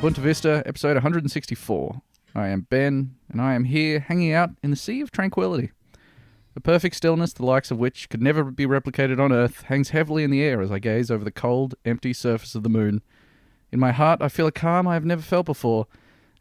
[0.00, 2.00] Bunta Vista, episode 164.
[2.32, 5.72] I am Ben, and I am here hanging out in the Sea of Tranquility.
[6.54, 10.22] The perfect stillness, the likes of which could never be replicated on Earth, hangs heavily
[10.22, 13.02] in the air as I gaze over the cold, empty surface of the moon.
[13.72, 15.88] In my heart, I feel a calm I have never felt before,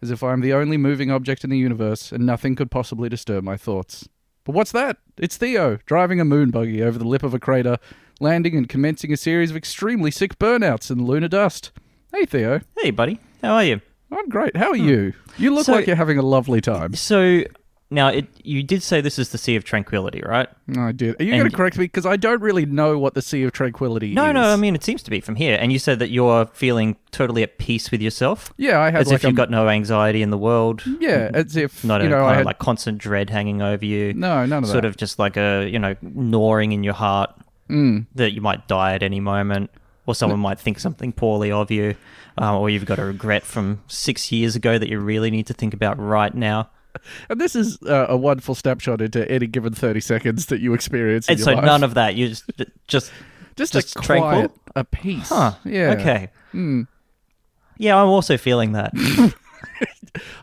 [0.03, 3.09] as if I am the only moving object in the universe and nothing could possibly
[3.09, 4.07] disturb my thoughts.
[4.43, 4.97] But what's that?
[5.17, 7.79] It's Theo, driving a moon buggy over the lip of a crater,
[8.19, 11.71] landing and commencing a series of extremely sick burnouts in the lunar dust.
[12.13, 12.61] Hey, Theo.
[12.77, 13.19] Hey, buddy.
[13.41, 13.81] How are you?
[14.11, 14.55] I'm great.
[14.55, 15.13] How are you?
[15.37, 16.93] You look So- like you're having a lovely time.
[16.95, 17.43] So,
[17.89, 20.49] now it you did say this is the Sea of Tranquility, right?
[20.77, 21.19] I did.
[21.21, 21.85] Are you going to correct me?
[21.85, 24.33] Because I don't really know what the Sea of Tranquility No, is.
[24.33, 24.41] no.
[24.41, 25.57] No, I mean, it seems to be from here.
[25.59, 29.07] And you said that you're feeling totally at peace with yourself, yeah, I had as
[29.07, 32.09] like if you've got no anxiety in the world, Yeah, as if not you a
[32.09, 34.13] know kind I of like constant dread hanging over you.
[34.13, 34.71] no, none of sort that.
[34.71, 37.29] Sort of just like a you know gnawing in your heart
[37.69, 38.05] Mm.
[38.15, 39.69] that you might die at any moment,
[40.07, 41.95] or someone might think something poorly of you,
[42.39, 45.53] um, or you've got a regret from six years ago that you really need to
[45.53, 46.69] think about right now.
[47.29, 51.27] And this is uh, a wonderful snapshot into any given thirty seconds that you experience.
[51.27, 51.63] In And so life.
[51.63, 52.15] none of that.
[52.15, 52.49] You just
[52.87, 53.11] just
[53.55, 54.29] just, just a tranquil?
[54.31, 55.29] quiet, a peace.
[55.29, 55.53] Huh.
[55.63, 55.91] Yeah.
[55.99, 56.29] Okay.
[56.53, 56.83] Hmm.
[57.77, 58.93] Yeah, I'm also feeling that.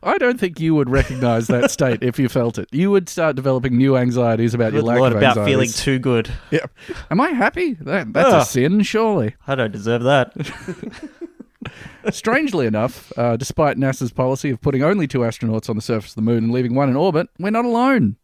[0.03, 2.69] I don't think you would recognize that state if you felt it.
[2.73, 5.99] You would start developing new anxieties about your Good lack Lord, of about feeling too
[5.99, 6.31] good.
[6.51, 6.67] Yeah.
[7.11, 7.75] Am I happy?
[7.75, 8.43] That, that's Ugh.
[8.43, 9.35] a sin, surely.
[9.47, 10.33] I don't deserve that.
[12.11, 16.17] Strangely enough, uh, despite NASA's policy of putting only two astronauts on the surface of
[16.17, 18.17] the moon and leaving one in orbit, we're not alone.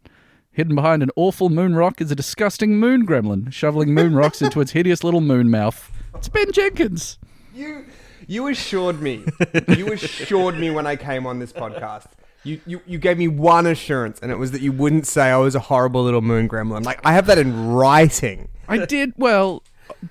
[0.53, 4.61] Hidden behind an awful moon rock is a disgusting moon gremlin, shoveling moon rocks into
[4.61, 5.91] its hideous little moon mouth.
[6.15, 7.19] It's Ben Jenkins.
[7.55, 7.87] You
[8.31, 9.25] you assured me.
[9.69, 12.07] You assured me when I came on this podcast.
[12.45, 15.37] You, you you gave me one assurance, and it was that you wouldn't say I
[15.37, 16.85] was a horrible little moon gremlin.
[16.85, 18.49] Like I have that in writing.
[18.69, 19.63] I did, well,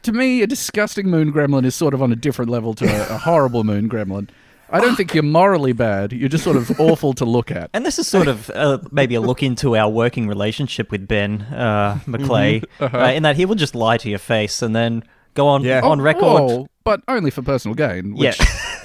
[0.04, 3.16] to me, a disgusting moon gremlin is sort of on a different level to a,
[3.16, 4.30] a horrible moon gremlin.
[4.72, 6.12] I don't think you're morally bad.
[6.14, 7.72] You're just sort of awful to look at.
[7.74, 11.42] And this is sort of uh, maybe a look into our working relationship with Ben
[11.42, 12.96] uh, McLeay, Uh-huh.
[12.96, 15.04] uh, in that he will just lie to your face and then
[15.34, 15.82] go on Yeah.
[15.84, 16.24] on record.
[16.42, 18.16] Oh, but only for personal gain.
[18.16, 18.34] yeah,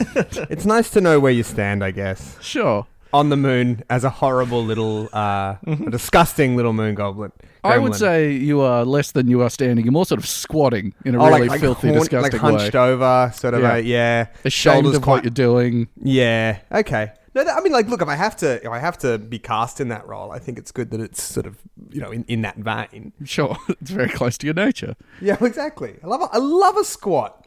[0.50, 2.36] It's nice to know where you stand, I guess.
[2.40, 2.86] sure.
[3.12, 7.30] On the moon as a horrible little, uh, a disgusting little moon goblin.
[7.62, 9.84] I would say you are less than you are standing.
[9.84, 12.40] You're more sort of squatting in a Oh, really like, like, filthy, horn- disgusting like
[12.58, 12.80] hunched way.
[12.80, 13.62] over, sort of.
[13.62, 13.76] Yeah.
[13.76, 14.26] A, yeah.
[14.44, 14.52] Ashamed
[14.82, 15.86] Shoulders of quite- what you're doing.
[16.02, 16.58] Yeah.
[16.72, 17.12] Okay.
[17.34, 19.38] No, that, I mean, like, look, if I have to, if I have to be
[19.38, 21.58] cast in that role, I think it's good that it's sort of,
[21.90, 23.12] you know, in, in that vein.
[23.24, 24.94] Sure, it's very close to your nature.
[25.20, 25.96] Yeah, exactly.
[26.02, 27.40] I love, a, I love a squat.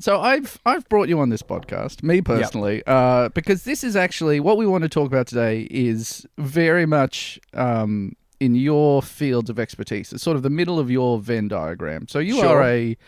[0.00, 4.38] So I've I've brought you on this podcast, me personally, uh, because this is actually
[4.38, 9.58] what we want to talk about today is very much um, in your fields of
[9.58, 10.12] expertise.
[10.12, 12.06] It's sort of the middle of your Venn diagram.
[12.06, 12.58] So you Sure.
[12.58, 12.98] are a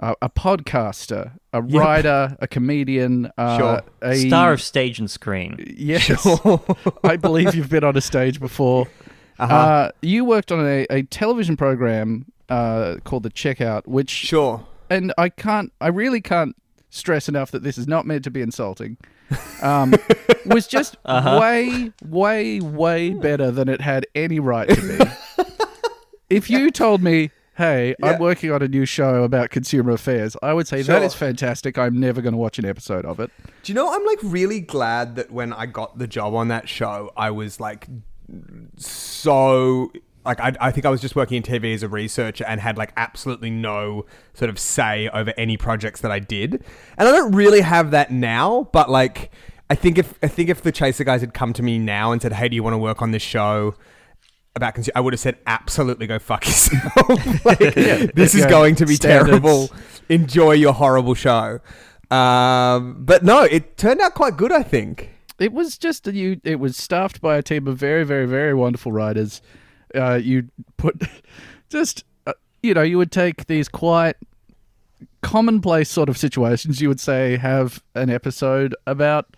[0.00, 3.82] a, a podcaster, a writer, a comedian, uh, Sure.
[4.02, 5.56] a star of stage and screen.
[5.76, 6.10] Yes,
[7.04, 8.88] I believe you've been on a stage before.
[9.38, 9.54] Uh-huh.
[9.54, 14.66] Uh, you worked on a, a television program uh, called The Checkout, which Sure.
[14.90, 16.54] and I can't, I really can't
[16.90, 18.98] stress enough that this is not meant to be insulting.
[19.62, 19.94] Um,
[20.44, 21.38] was just Uh-huh.
[21.40, 25.44] way, way, way better than it had any right to be.
[26.28, 28.12] if you told me, "Hey, Yeah.
[28.12, 31.02] I'm working on a new show about consumer affairs," I would say that Sure.
[31.04, 31.76] is fantastic.
[31.78, 33.30] I'm never going to watch an episode of it.
[33.62, 36.68] Do you know, I'm like really glad that when I got the job on that
[36.68, 37.86] show, I was like
[38.76, 39.90] so.
[40.24, 42.76] Like I, I think I was just working in TV as a researcher and had
[42.76, 46.62] like absolutely no sort of say over any projects that I did,
[46.98, 48.68] and I don't really have that now.
[48.72, 49.30] But like,
[49.70, 52.20] I think if I think if the Chaser guys had come to me now and
[52.20, 53.74] said, "Hey, do you want to work on this show?"
[54.56, 57.08] About consumer, I would have said, "Absolutely, go fuck yourself."
[57.44, 57.58] like,
[58.14, 59.28] this is Yeah, going to be standards.
[59.30, 59.70] terrible.
[60.08, 61.60] Enjoy your horrible show.
[62.10, 64.52] Um, but no, it turned out quite good.
[64.52, 65.10] I think.
[65.38, 66.40] It was just a, you.
[66.44, 69.40] It was staffed by a team of very, very, very wonderful writers.
[69.94, 71.00] Uh, you put
[71.70, 72.32] just uh,
[72.62, 74.16] you know you would take these quite
[75.22, 76.80] commonplace sort of situations.
[76.80, 79.36] You would say have an episode about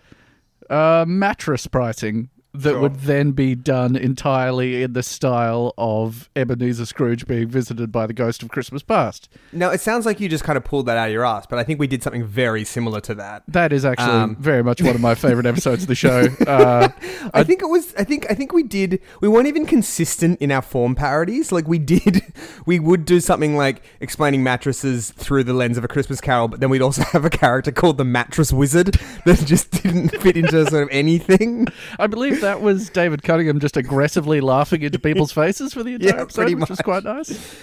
[0.69, 2.81] uh, mattress pricing that Sure.
[2.81, 8.13] would then be done entirely in the style of Ebenezer Scrooge being visited by the
[8.13, 9.27] ghost of Christmas past.
[9.51, 11.57] Now it sounds like you just kind of pulled that out of your ass, but
[11.57, 13.43] I think we did something very similar to that.
[13.47, 14.35] That is actually Um.
[14.39, 16.27] very much one of my favorite episodes of the show.
[16.47, 16.89] Uh,
[17.33, 17.93] I think it was.
[17.97, 18.27] I think.
[18.29, 18.99] I think we did.
[19.21, 21.51] We weren't even consistent in our form parodies.
[21.51, 22.21] Like we did.
[22.65, 26.59] We would do something like explaining mattresses through the lens of a Christmas Carol, but
[26.61, 30.65] then we'd also have a character called the Mattress Wizard that just didn't fit into
[30.69, 31.67] sort of anything.
[31.99, 36.15] I believe that was David Cunningham just aggressively laughing into people's faces for the entire
[36.15, 37.55] Yeah, episode, pretty which was quite nice.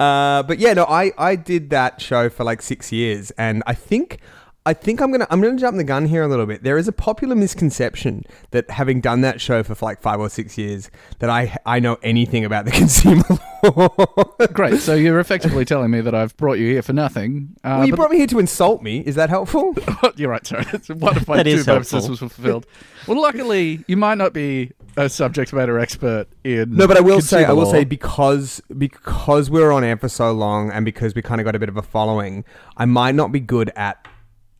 [0.00, 3.74] Uh, but yeah, no, I, I did that show for like six years, and I
[3.74, 4.18] think
[4.64, 6.62] I think I'm gonna I'm gonna jump the gun here a little bit.
[6.62, 10.56] There is a popular misconception that having done that show for like five or six
[10.56, 10.88] years,
[11.18, 13.24] that I I know anything about the consumer
[13.64, 14.46] law.
[14.52, 14.78] Great.
[14.78, 17.56] So you're effectively telling me that I've brought you here for nothing.
[17.64, 19.00] Uh, well, you brought me here to insult me.
[19.00, 19.74] Is that helpful?
[20.16, 20.64] You're right, sorry.
[20.64, 22.66] That's one of my That two purposes was fulfilled.
[23.08, 26.76] Well, luckily, you might not be a subject matter expert in.
[26.76, 27.72] No, but I will say, I will law.
[27.72, 31.44] say, because because we were on air for so long, and because we kind of
[31.44, 32.44] got a bit of a following,
[32.76, 34.06] I might not be good at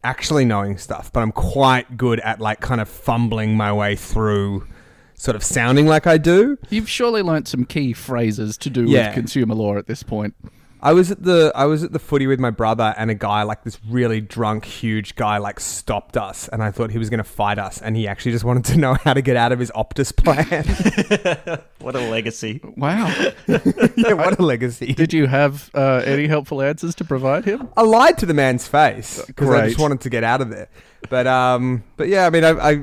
[0.05, 4.67] actually knowing stuff, but I'm quite good at like kind of fumbling my way through,
[5.15, 6.59] sort of sounding like I do.
[6.71, 9.09] You've surely learnt some key phrases to do Yeah.
[9.09, 10.35] with consumer law at this point.
[10.83, 13.45] I was at the I was at the footy with my brother, and a guy
[13.45, 17.19] like this really drunk, huge guy like stopped us, and I thought he was going
[17.19, 19.61] to fight us, and he actually just wanted to know how to get out of
[19.61, 21.63] his Optus plan.
[21.83, 22.61] What a legacy.
[22.77, 23.09] Wow.
[23.49, 24.93] yeah, what a legacy!
[24.93, 27.71] Did you have uh, any helpful answers to provide him?
[27.77, 30.69] I lied to the man's face because I just wanted to get out of there.
[31.11, 32.83] But um, but yeah, I mean, I, I,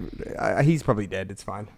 [0.59, 1.31] I he's probably dead.
[1.31, 1.69] It's fine.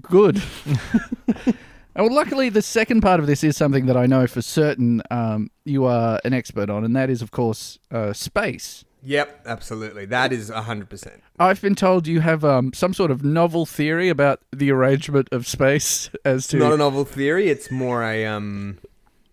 [0.00, 0.42] Good.
[2.04, 5.50] well, luckily, the second part of this is something that I know for certain um,
[5.64, 8.84] you are an expert on, and that is, of course, uh, space.
[9.02, 10.04] Yep, absolutely.
[10.06, 11.22] That is hundred percent.
[11.38, 15.46] I've been told you have um, some sort of novel theory about the arrangement of
[15.46, 16.56] space as to.
[16.58, 17.48] Not a novel theory.
[17.48, 18.86] It's more a um, I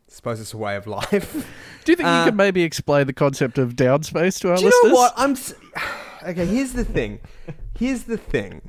[0.10, 1.48] suppose it's a way of life.
[1.86, 4.62] Do you think uh, you could maybe explain the concept of downspace to our Do
[4.62, 4.92] you listeners?
[4.92, 5.14] know what?
[5.18, 5.56] I'm s-
[6.24, 6.46] okay.
[6.46, 7.20] Here's the thing.
[7.78, 8.62] Here's the thing.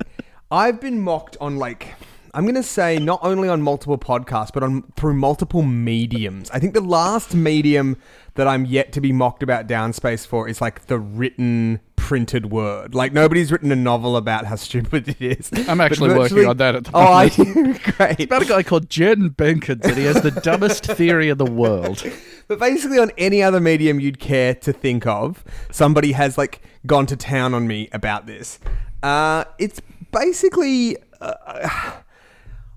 [0.51, 1.95] I've been mocked on like
[2.35, 6.51] I'm gonna say not only on multiple podcasts but on through multiple mediums.
[6.51, 7.97] I think the last medium
[8.35, 12.95] that I'm yet to be mocked about downspace for is like the written printed word.
[12.95, 15.51] Like nobody's written a novel about how stupid it is.
[15.69, 17.83] I'm actually working on that at the Oh, I moment.
[17.97, 18.11] great.
[18.19, 21.45] It's about a guy called Jen Benkins, and he has the dumbest theory in the
[21.47, 22.05] world.
[22.47, 27.07] But basically, on any other medium you'd care to think of, somebody has like gone
[27.07, 28.59] to town on me about this.
[29.03, 29.81] Uh, it's
[30.13, 30.99] basically.
[31.23, 31.93] Uh,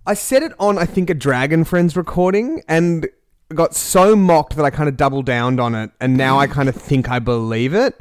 [0.07, 3.09] I said it on, I think, a Dragon Friends recording and
[3.53, 6.69] got so mocked that I kind of doubled downed on it, and now I kind
[6.69, 7.99] of think I believe it.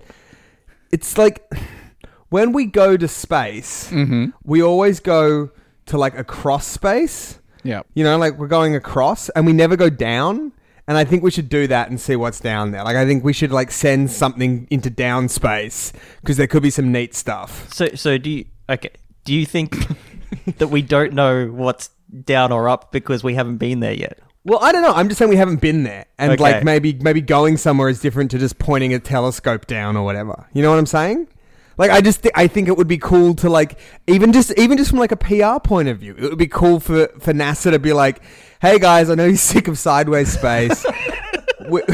[0.93, 1.53] It's like
[2.29, 4.27] when we go to space, mm-hmm.
[4.45, 5.51] we always go
[5.87, 7.41] to like across space.
[7.65, 7.83] Yeah.
[7.95, 10.53] You know, like we're going across and we never go down.
[10.89, 12.85] And I think we should do that and see what's down there.
[12.85, 16.71] Like I think we should like send something into down space because there could be
[16.71, 17.73] some neat stuff.
[17.73, 18.91] So, so do you okay?
[19.25, 19.75] Do you think
[20.59, 21.91] that we don't know what's
[22.25, 24.19] down or up because we haven't been there yet?
[24.45, 24.93] Well, I don't know.
[24.93, 26.43] I'm just saying we haven't been there, and Okay.
[26.43, 30.47] like maybe maybe going somewhere is different to just pointing a telescope down or whatever.
[30.53, 31.27] You know what I'm saying?
[31.79, 34.79] Like I just thi- I think it would be cool to like even just even
[34.79, 37.73] just from like a PR point of view, it would be cool for for NASA
[37.73, 38.23] to be like,
[38.63, 40.87] hey guys, I know you're sick of sideways space.
[41.69, 41.85] we're,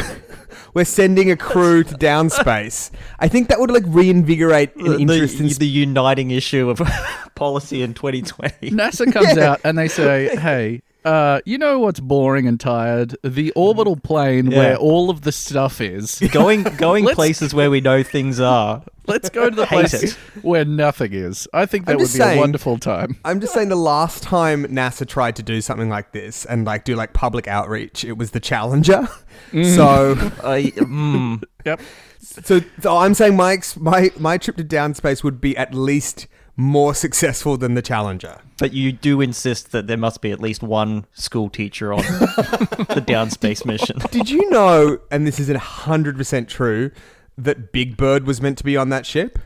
[0.75, 2.91] we're sending a crew to down space.
[3.19, 6.79] I think that would like reinvigorate an The, interest in the, the uniting issue of
[7.35, 8.71] policy in 2020.
[8.71, 13.17] NASA comes out and they say, "Hey, uh, you know what's boring and tired?
[13.25, 14.59] The orbital plane Yeah.
[14.59, 16.19] where all of the stuff is.
[16.33, 18.83] Going going places where we know things are.
[19.09, 20.13] Let's go to the place it.
[20.43, 21.49] where nothing is.
[21.53, 23.17] I think that I'm would just be a wonderful time.
[23.25, 26.85] I'm just saying the last time NASA tried to do something like this and like
[26.85, 29.09] do like public outreach, it was the Challenger.
[29.53, 30.13] So,
[30.45, 31.81] I, mm, Yep.
[32.21, 36.29] so, so I'm saying my ex- my my trip to downspace would be at least
[36.57, 38.39] more successful than the Challenger.
[38.59, 43.03] but you do insist that there must be at least one school teacher on the
[43.07, 43.99] downspace mission.
[44.11, 44.99] Did you know?
[45.11, 46.91] And this isn't hundred percent true.
[47.39, 49.39] That Big Bird was meant to be on that ship.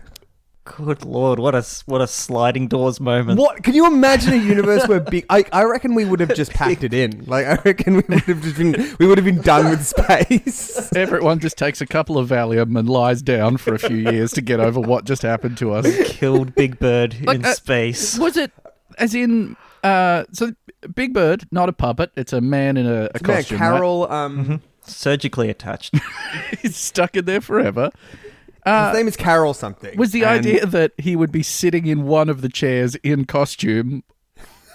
[0.76, 3.38] Good lord, what a s- what a sliding doors moment.
[3.40, 3.62] What?
[3.62, 5.24] Can you imagine a universe where big?
[5.30, 7.24] I, I reckon we would have just packed it in.
[7.26, 10.92] Like I reckon we would have just been we would have been done with space.
[10.96, 14.40] Everyone just takes a couple of Valium and lies down for a few years to
[14.42, 15.86] get over what just happened to us.
[16.10, 18.18] Killed Big Bird Like, in uh, space.
[18.18, 18.50] Was it
[18.98, 19.56] as in?
[19.84, 20.52] Uh, so
[20.94, 22.10] Big Bird, not a puppet.
[22.16, 23.58] It's a man in a, a Man, costume.
[23.60, 23.70] right?
[23.70, 24.10] Carol.
[24.10, 25.94] Um, Surgically attached.
[26.62, 27.90] He's stuck in there forever.
[28.66, 29.96] His name is Carol something.
[29.96, 33.24] Was the and- idea that he would be sitting in one of the chairs in
[33.24, 34.02] costume?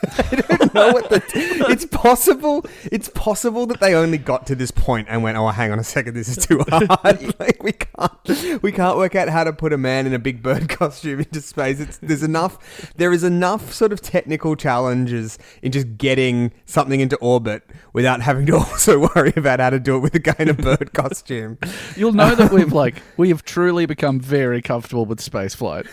[0.74, 1.22] know what the
[1.70, 5.72] it's possible it's possible that they only got to this point and went oh hang
[5.72, 7.36] on a second this is too hard.
[7.40, 10.44] Like we can't we can't work out how to put a man in a big
[10.44, 11.80] bird costume into space.
[11.80, 17.16] It's there's enough there is enough sort of technical challenges in just getting something into
[17.18, 20.50] orbit without having to also worry about how to do it with a guy in
[20.50, 21.58] a bird costume.
[21.96, 25.88] You'll know that we've like we have truly become very comfortable with spaceflight.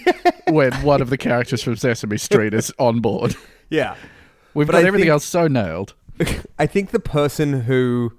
[0.48, 3.34] when one of the characters from Sesame Street is on board.
[3.70, 3.96] yeah
[4.54, 5.94] We've But got I everything think- else so nailed.
[6.58, 8.12] I think the person who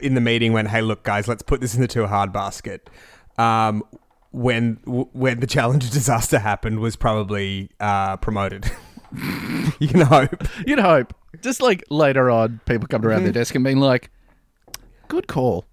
[0.00, 2.88] in the meeting went, "Hey, look, guys, let's put this in the too hard basket."
[3.36, 3.82] um,
[4.32, 8.70] when w- when the Challenger disaster happened, was probably uh, promoted.
[9.78, 10.42] you can hope.
[10.66, 11.12] You'd hope.
[11.42, 14.08] Just like later on, people come around their desk and being like,
[15.08, 15.66] good call.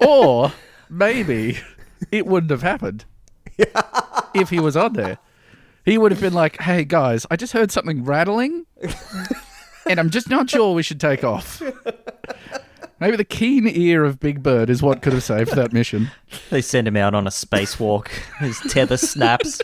[0.00, 0.52] or
[0.90, 1.58] maybe
[2.10, 3.04] it wouldn't have happened
[4.34, 5.18] if he was on there.
[5.84, 8.66] He would have been like, hey guys, I just heard something rattling
[9.88, 11.62] and I'm just not sure we should take off.
[12.98, 16.10] Maybe the keen ear of Big Bird is what could have saved that mission.
[16.50, 18.08] They send him out on a spacewalk.
[18.38, 19.60] His tether snaps.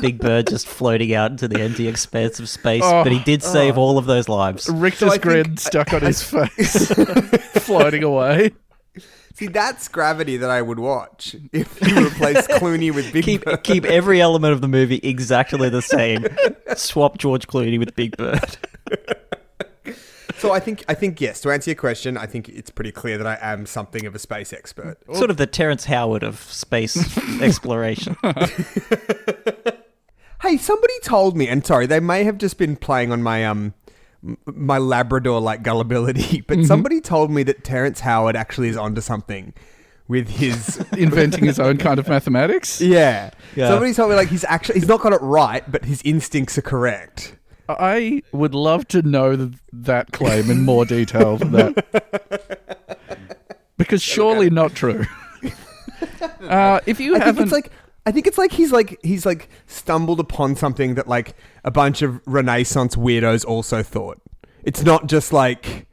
[0.00, 2.82] Big Bird just floating out into the empty expanse of space.
[2.84, 3.02] Oh.
[3.02, 3.82] but he oh, did save oh.
[3.82, 4.68] all of those lives.
[4.68, 6.86] Richter's I think- grin stuck on his face,
[7.64, 8.52] floating away.
[9.34, 13.62] See, that's gravity that I would watch if you replace Clooney with Big Keep Bird.
[13.62, 16.26] keep every element of the movie exactly the same.
[16.76, 18.56] Swap George Clooney with Big Bird.
[20.36, 21.42] So I think I think yes.
[21.42, 24.18] To answer your question, I think it's pretty clear that I am something of a
[24.18, 24.96] space expert.
[25.14, 26.96] Sort of the Terrence Howard of space
[27.42, 28.16] exploration.
[30.42, 33.74] Hey, somebody told me, and sorry, they may have just been playing on my um
[34.46, 39.54] my Labrador like gullibility, but somebody told me that Terrence Howard actually is onto something
[40.08, 42.80] with his Inventing his own kind of mathematics.
[42.80, 43.30] yeah.
[43.54, 43.68] Yeah.
[43.68, 46.62] Somebody told me like he's actually he's not got it right, but his instincts are
[46.62, 47.36] correct.
[47.68, 52.98] I would love to know th- that claim in more detail than that.
[53.76, 55.04] Because surely not true.
[56.40, 57.70] Uh, if you I haven't, it's like
[58.06, 62.02] I think it's like he's like he's like stumbled upon something that like a bunch
[62.02, 64.20] of Renaissance weirdos also thought.
[64.62, 65.86] It's not just like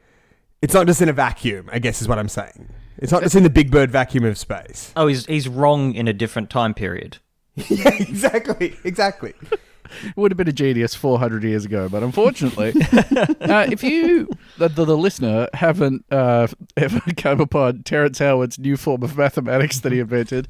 [0.62, 1.70] it's not just in a vacuum.
[1.72, 2.70] I guess is what I'm saying.
[2.98, 4.92] It's not just in the Big Bird vacuum of space.
[4.96, 7.18] Oh, he's he's wrong in a different time period.
[7.70, 9.34] yeah, exactly, exactly.
[10.16, 14.86] would have been a genius 400 years ago, but unfortunately, uh, if you, the, the,
[14.86, 20.00] the listener, haven't uh, ever come upon Terrence Howard's new form of mathematics that he
[20.00, 20.48] invented,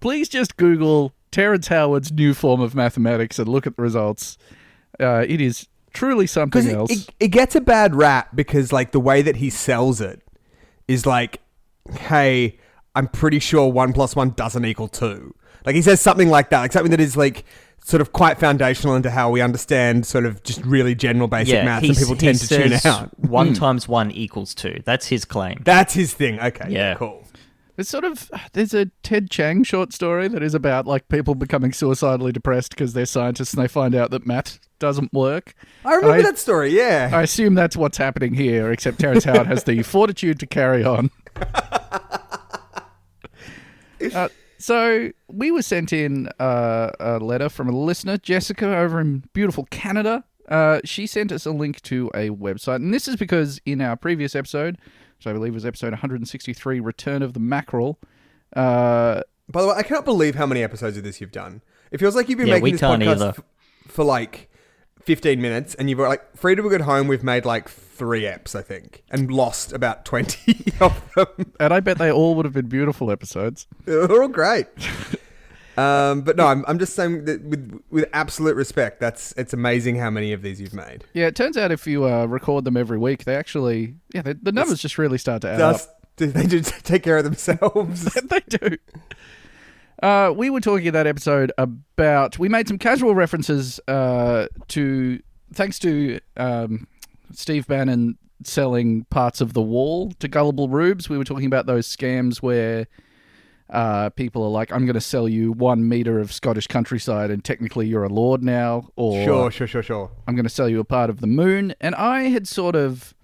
[0.00, 4.36] please just Google Terrence Howard's new form of mathematics and look at the results.
[4.98, 6.90] Uh, it is truly something Because else.
[6.90, 10.22] it, it, it gets a bad rap because like the way that he sells it
[10.88, 11.40] is like,
[11.92, 12.58] hey,
[12.94, 15.34] I'm pretty sure one plus one doesn't equal two.
[15.64, 17.44] Like he says something like that, like something that is like
[17.84, 21.64] sort of quite foundational into how we understand sort of just really general basic yeah,
[21.64, 23.18] maths, and people tend to tune out.
[23.18, 24.80] One times one equals two.
[24.84, 25.60] That's his claim.
[25.64, 26.38] That's his thing.
[26.40, 26.94] Okay, yeah, Yeah.
[26.94, 27.24] cool.
[27.80, 31.72] It's sort of there's a Ted Chiang short story that is about like people becoming
[31.72, 35.54] suicidally depressed because they're scientists and they find out that math doesn't work.
[35.84, 36.76] I remember I- that story.
[36.76, 40.84] Yeah, I assume that's what's happening here, except Terrence Howard has the fortitude to carry
[40.84, 41.10] on.
[44.14, 49.24] Uh, so we were sent in uh, a letter from a listener, Jessica, over in
[49.34, 50.24] beautiful Canada.
[50.48, 53.96] Uh, she sent us a link to a website, and this is because in our
[53.96, 54.78] previous episode,
[55.20, 57.98] which I believe was episode 163, "Return of the Mackerel,"
[58.56, 61.60] uh, By the way, I cannot believe how many episodes of this you've done.
[61.90, 63.40] It feels like you've been Yeah, making this can't podcast f-
[63.88, 64.48] for like
[65.02, 67.06] 15 minutes, and you've got like Free to Be Good Home.
[67.08, 71.52] We've made like three eps, I think, and lost about 20 of them.
[71.60, 73.66] and I bet they all would have been beautiful episodes.
[73.84, 74.66] They're all great.
[75.80, 79.96] Um, but no, I'm, I'm just saying that with with absolute respect, that's it's amazing
[79.96, 81.04] how many of these you've made.
[81.14, 84.34] Yeah, it turns out if you uh, record them every week, they actually, yeah, they,
[84.34, 85.80] the numbers just really start to add up.
[86.16, 88.04] Does they do take care of themselves?
[88.24, 88.76] they do.
[90.02, 95.20] Uh, we were talking in that episode about we made some casual references uh, to
[95.54, 96.86] thanks to um,
[97.32, 101.08] Steve Bannon selling parts of the wall to gullible rubes.
[101.08, 102.86] We were talking about those scams where
[103.70, 107.44] uh, people are like, "I'm going to sell you one meter of Scottish countryside, and
[107.44, 110.10] technically you're a lord now," or sure, sure, sure, sure.
[110.26, 111.74] I'm going to sell you a part of the moon.
[111.80, 113.14] And I had sort of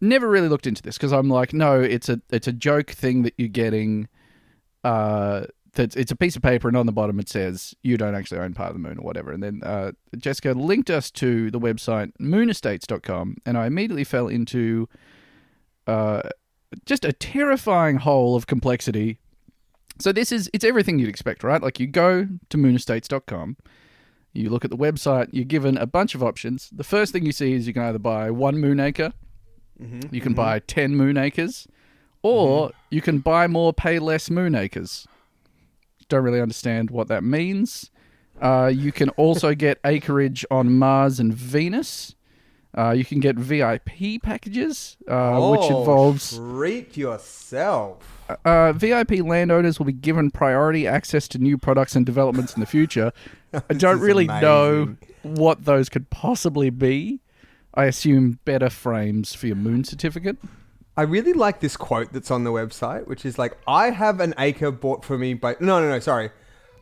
[0.00, 3.22] never really looked into this because I'm like, no, it's a it's a joke thing
[3.22, 4.08] that you're getting.
[4.84, 8.14] Uh, that it's a piece of paper, and on the bottom it says you don't
[8.14, 9.30] actually own part of the moon or whatever.
[9.30, 14.88] And then uh, Jessica linked us to the website moonestates.com, and I immediately fell into
[15.86, 16.22] uh,
[16.84, 19.18] just a terrifying hole of complexity.
[19.98, 21.62] So this is it's everything you'd expect, right?
[21.62, 23.56] Like you go to moonestates.com,
[24.32, 26.68] you look at the website, you're given a bunch of options.
[26.70, 29.12] The first thing you see is you can either buy one moon acre,
[29.80, 30.14] mm-hmm.
[30.14, 30.36] you can mm-hmm.
[30.36, 31.66] buy 10 moon acres,
[32.22, 32.76] or mm-hmm.
[32.90, 35.06] you can buy more, pay less moon acres.
[36.08, 37.90] Don't really understand what that means.
[38.40, 42.14] Uh, you can also get acreage on Mars and Venus.
[42.76, 47.98] Uh, you can get VIP packages, uh, which Oh, involves treat yourself.
[48.44, 52.66] uh, VIP landowners will be given priority access to new products and developments in the
[52.66, 53.12] future.
[53.70, 57.20] I don't really know what those could possibly be.
[57.74, 60.36] I assume better frames for your moon certificate.
[60.98, 64.34] I really like this quote that's on the website, which is like, "I have an
[64.38, 65.98] acre bought for me by." No, no, no.
[65.98, 66.30] Sorry,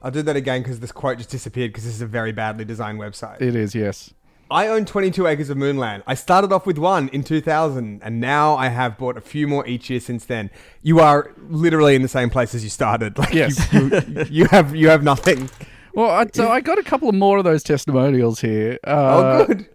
[0.03, 2.65] I'll do that again because this quote just disappeared because this is a very badly
[2.65, 3.41] designed website.
[3.43, 4.15] It is, yes.
[4.55, 6.05] I own 22 acres of moonland.
[6.07, 9.67] I started off with one in 2000, and now I have bought a few more
[9.67, 10.49] each year since then.
[10.81, 13.19] You are literally in the same place as you started.
[13.25, 13.73] Like Yes.
[13.73, 15.51] you, you, you have you have nothing.
[15.93, 18.79] Well, I, so I got a couple of more of those testimonials here.
[18.85, 19.69] Oh, Uh, good.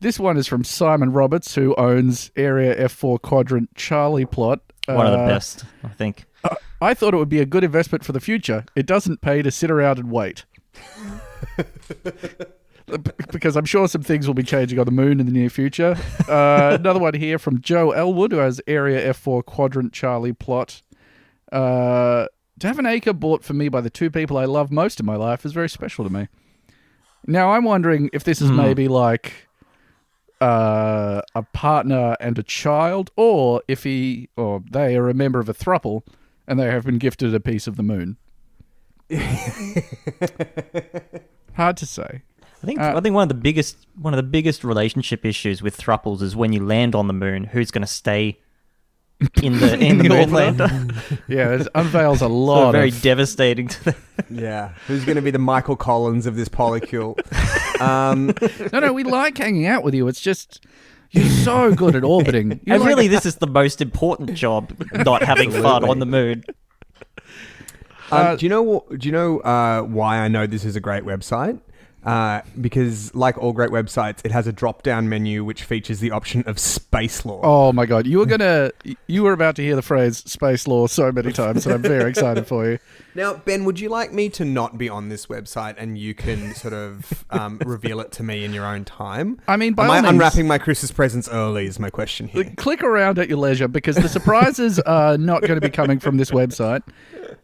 [0.00, 4.60] This one is from Simon Roberts, who owns Area F4 Quadrant Charlie plot.
[4.86, 6.24] One of the Uh, best, I think.
[6.80, 8.64] I thought it would be a good investment for the future.
[8.76, 10.44] It doesn't pay to sit around and wait.
[13.30, 15.96] because I'm sure some things will be changing on the moon in the near future.
[16.28, 20.82] Uh, another one here from Joe Elwood, who has Area F4 Quadrant Charlie plot.
[21.52, 22.26] Uh,
[22.58, 25.06] to have an acre bought for me by the two people I love most in
[25.06, 26.28] my life is very special to me.
[27.26, 29.48] Now, I'm wondering if this is maybe like
[30.40, 35.48] uh, a partner and a child, or if he or they are a member of
[35.48, 36.02] a thruple
[36.46, 38.16] and they have been gifted a piece of the moon.
[41.54, 42.22] Hard to say.
[42.62, 45.62] I think Uh, I think one of the biggest one of the biggest relationship issues
[45.62, 48.38] with thruples is when you land on the moon, who's going to stay
[49.42, 50.68] in the in the the moon lander?
[51.28, 53.00] Yeah, it unveils a so lot very of.
[53.02, 53.96] devastating to the
[54.30, 57.16] Yeah, who's going to be the Michael Collins of this polycule?
[57.80, 58.32] um,
[58.72, 60.08] no, no, we like hanging out with you.
[60.08, 60.64] It's just
[61.10, 62.60] you're so good at orbiting.
[62.64, 66.06] You're And like- really, this is the most important job, not having fun on the
[66.06, 66.44] moon.
[68.10, 68.84] Um, Uh, do you know?
[68.96, 71.60] Do you know uh, why I know this is a great website?
[72.08, 76.42] Uh, because, like all great websites, it has a drop-down menu which features the option
[76.46, 77.38] of space law.
[77.42, 78.70] Oh my god, you were gonna,
[79.08, 82.08] you were about to hear the phrase "space law" so many times, and I'm very
[82.08, 82.78] excited for you.
[83.14, 86.54] Now, Ben, would you like me to not be on this website and you can
[86.54, 89.40] sort of um, reveal it to me in your own time?
[89.48, 91.66] I mean, by Am I means- unwrapping my Christmas presents early?
[91.66, 92.44] Is my question here.
[92.56, 96.16] Click around at your leisure because the surprises are not going to be coming from
[96.16, 96.82] this website.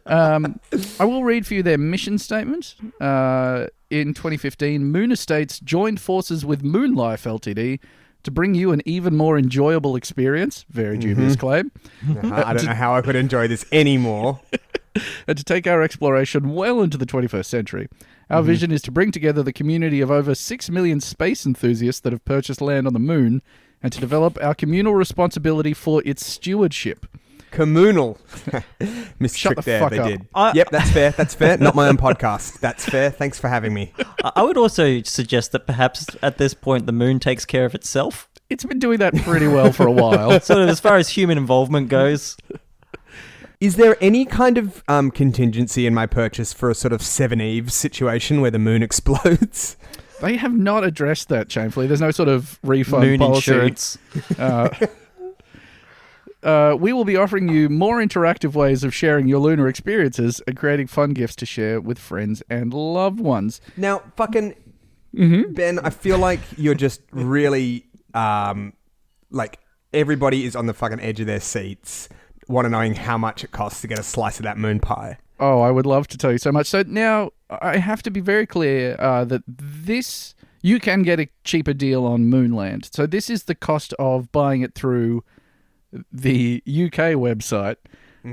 [0.05, 0.61] Um,
[0.97, 2.75] I will read for you their mission statement.
[3.01, 7.79] Uh, in 2015, Moon Estates joined forces with Moonlife Ltd.
[8.23, 10.65] to bring you an even more enjoyable experience.
[10.69, 11.71] Very dubious claim.
[12.09, 14.39] Uh-huh, I don't know how I could enjoy this anymore.
[15.27, 17.87] and to take our exploration well into the 21st century.
[18.29, 22.13] Our vision is to bring together the community of over 6 million space enthusiasts that
[22.13, 23.43] have purchased land on the moon
[23.83, 27.05] and to develop our communal responsibility for its stewardship.
[27.55, 28.17] Communal.
[29.19, 29.79] Missed Shut the there.
[29.79, 30.07] fuck they up.
[30.07, 30.27] did.
[30.35, 31.11] I- yep, that's fair.
[31.11, 31.57] That's fair.
[31.57, 32.59] Not my own podcast.
[32.59, 33.09] That's fair.
[33.09, 33.93] Thanks for having me.
[34.23, 37.73] I I would also suggest that perhaps at this point the moon takes care of
[37.73, 38.29] itself.
[38.49, 40.39] It's been doing that pretty well for a while.
[40.41, 42.37] Sort of as far as human involvement goes.
[43.61, 47.71] Is there any kind of um, contingency in my purchase for a sort of Seveneves
[47.71, 49.77] situation where the moon explodes?
[50.21, 51.87] They have not addressed that shamefully.
[51.87, 53.51] There's no sort of refund moon policy.
[53.51, 53.97] insurance.
[54.37, 54.69] Uh,
[56.45, 60.55] uh, we will be offering you more interactive ways of sharing your lunar experiences and
[60.55, 63.59] creating fun gifts to share with friends and loved ones.
[63.75, 64.55] Now, fucking
[65.15, 65.53] Mm-hmm.
[65.53, 68.73] Ben, I feel like you're just really um,
[69.31, 69.59] like
[69.93, 72.09] everybody is on the fucking edge of their seats,
[72.47, 75.17] want to knowing how much it costs to get a slice of that moon pie.
[75.39, 76.67] Oh, I would love to tell you so much.
[76.67, 81.29] So now I have to be very clear uh, that this you can get a
[81.43, 82.93] cheaper deal on Moonland.
[82.93, 85.23] So this is the cost of buying it through
[86.11, 87.77] the UK website.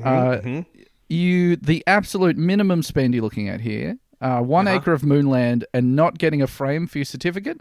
[0.05, 0.63] Uh,
[1.09, 5.95] You the absolute minimum spend you're looking at here: uh, one acre of Moonland and
[5.95, 7.61] not getting a frame for your certificate.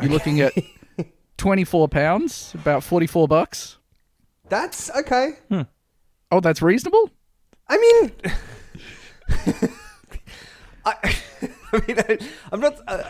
[0.00, 0.52] You're looking at
[1.36, 3.78] twenty four pounds, about forty four bucks.
[4.48, 5.34] That's okay.
[6.32, 7.10] Oh, that's reasonable.
[7.68, 8.12] I mean,
[10.84, 10.94] I,
[11.72, 12.18] I mean, I,
[12.52, 12.80] I'm not.
[12.86, 13.02] Uh,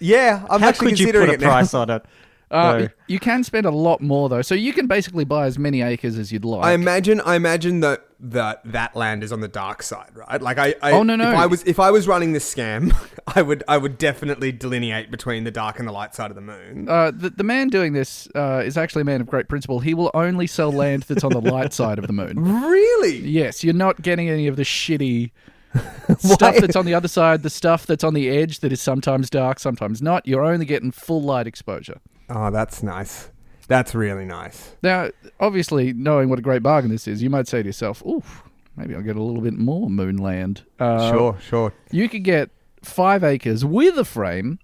[0.00, 1.48] yeah, I'm How actually could you considering put a it now.
[1.48, 2.04] price on it?
[2.52, 2.88] Uh.
[3.06, 6.18] You can spend a lot more though, so you can basically buy as many acres
[6.18, 6.64] as you'd like.
[6.64, 7.20] I imagine.
[7.22, 10.40] I imagine that that that land is on the dark side, right?
[10.40, 10.74] Like I.
[10.82, 11.32] I Oh, no, no.
[11.32, 12.94] If I was if I was running this scam,
[13.26, 16.42] I would I would definitely delineate between the dark and the light side of the
[16.42, 16.88] moon.
[16.88, 19.80] Uh, the, the man doing this uh, is actually a man of great principle.
[19.80, 22.38] He will only sell land that's on the light side of the moon.
[22.38, 23.16] Really?
[23.18, 25.30] Yes, you're not getting any of the shitty
[26.18, 29.30] stuff that's on the other side, the stuff that's on the edge that is sometimes
[29.30, 30.26] dark, sometimes not.
[30.26, 32.00] You're only getting full light exposure.
[32.34, 33.28] Oh, that's nice.
[33.68, 34.74] That's really nice.
[34.82, 38.42] Now, obviously, knowing what a great bargain this is, you might say to yourself, oof,
[38.76, 40.62] maybe I'll get a little bit more moonland.
[40.78, 41.72] Uh, sure, sure.
[41.90, 42.50] You could get
[42.82, 44.58] five acres with a frame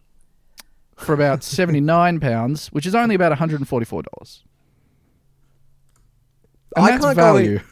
[0.96, 4.42] for about £79, which is only about $144.
[6.76, 7.50] And I that's can't go value.
[7.57, 7.62] in-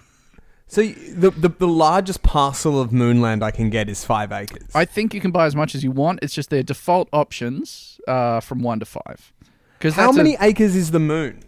[0.69, 4.69] So the, the the largest parcel of moonland I can get is five acres.
[4.75, 6.21] I think you can buy as much as you want.
[6.23, 9.33] It's just their default options uh, from one to five.
[9.79, 11.43] Because How many acres is the moon?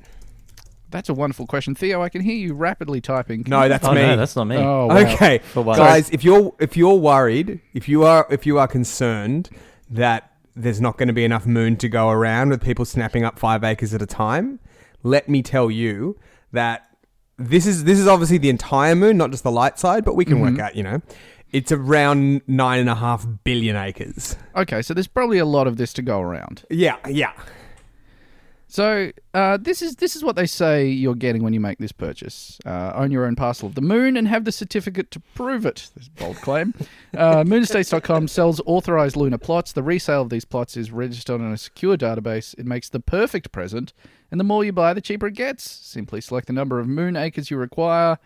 [0.90, 2.02] That's a wonderful question, Theo.
[2.02, 3.44] I can hear you rapidly typing.
[3.44, 4.02] Can No, you- that's oh me.
[4.02, 4.56] no, that's not me.
[4.56, 4.96] Oh, wow.
[4.98, 5.76] Okay, For what?
[5.76, 9.50] guys, if you're if you're worried, if you are if you are concerned
[9.90, 13.38] that there's not going to be enough moon to go around with people snapping up
[13.38, 14.60] five acres at a time,
[15.02, 16.18] let me tell you
[16.52, 16.88] that
[17.36, 20.24] this is this is obviously the entire moon, not just the light side, but we
[20.24, 20.60] can work mm-hmm.
[20.60, 20.74] out.
[20.74, 21.02] You know,
[21.52, 24.36] it's around nine and a half billion acres.
[24.56, 26.64] Okay, so there's probably a lot of this to go around.
[26.70, 27.32] Yeah, yeah.
[28.70, 31.90] So uh, this is this is what they say you're getting when you make this
[31.90, 32.58] purchase.
[32.66, 35.90] Uh, own your own parcel of the moon and have the certificate to prove it.
[35.96, 36.74] This bold claim.
[37.16, 39.72] Uh, Moonestates.com sells authorized lunar plots.
[39.72, 42.56] The resale of these plots is registered on a secure database.
[42.58, 43.94] It makes the perfect present,
[44.30, 45.68] and the more you buy, the cheaper it gets.
[45.68, 48.18] Simply select the number of moon acres you require.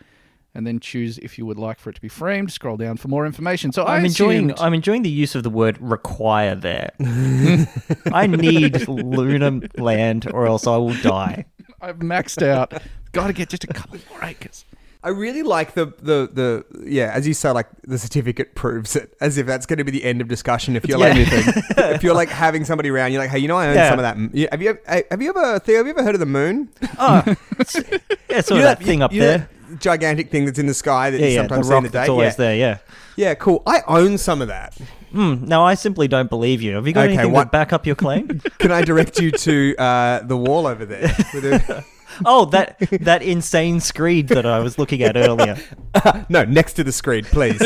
[0.54, 2.52] And then choose if you would like for it to be framed.
[2.52, 3.72] Scroll down for more information.
[3.72, 4.50] So I I'm enjoying.
[4.50, 6.90] assumed- I'm enjoying the use of the word "require" there.
[8.12, 11.46] I need lunar land, or else I will die.
[11.80, 12.72] I've maxed out.
[13.12, 14.64] Got to get just a couple more acres.
[15.04, 19.16] I really like the, the the yeah, as you say, like the certificate proves it,
[19.20, 20.76] as if that's going to be the end of discussion.
[20.76, 21.06] If you're Yeah.
[21.14, 21.16] like,
[21.96, 23.88] if you're like having somebody around, you're like, hey, you know, I own Yeah.
[23.90, 24.48] some of that.
[24.52, 25.78] have you hey, have you ever Theo?
[25.78, 26.68] Have you ever heard of the moon?
[26.98, 27.34] Oh, yeah,
[27.64, 29.38] sort You of know that thing up you there.
[29.38, 31.82] that gigantic thing that's in the sky that Yeah, you yeah, the sometimes see in
[31.84, 31.92] the day.
[31.98, 32.36] that's always yeah.
[32.36, 32.56] there.
[32.56, 32.78] Yeah.
[33.16, 33.62] yeah, cool.
[33.66, 34.76] I own some of that.
[35.12, 35.44] Hmm.
[35.44, 36.74] no, I simply don't believe you.
[36.76, 38.28] Have you got Okay, anything what- to back up your claim?
[38.58, 41.14] Can I direct you to uh, the wall over there?
[41.34, 41.84] With a,
[42.24, 45.58] oh, that that insane screed that I was looking at earlier.
[46.30, 47.60] no, next to the screen, please.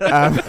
[0.00, 0.40] um,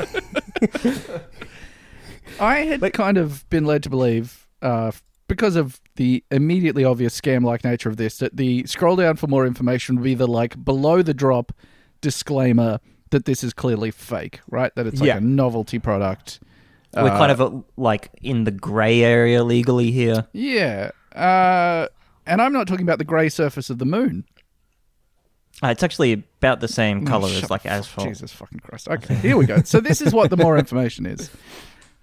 [2.40, 4.92] I had Like- kind of been led to believe, uh,
[5.28, 9.46] because of the immediately obvious scam-like nature of this, that the scroll down for more
[9.46, 11.52] information would be the like below the drop
[12.00, 12.80] disclaimer
[13.12, 14.74] that this is clearly fake, right?
[14.76, 15.18] That it's like Yeah.
[15.18, 16.40] a novelty product.
[16.96, 20.26] We're Uh, kind of uh like in the grey area legally here.
[20.32, 20.92] yeah.
[21.14, 21.88] Uh,
[22.26, 24.24] and I'm not talking about the grey surface of the moon.
[25.62, 28.08] Uh, it's actually about the same color Oh, as like asphalt.
[28.08, 28.88] Jesus fucking Christ.
[28.88, 29.62] Okay, here we go.
[29.64, 31.30] So this is what the more information is.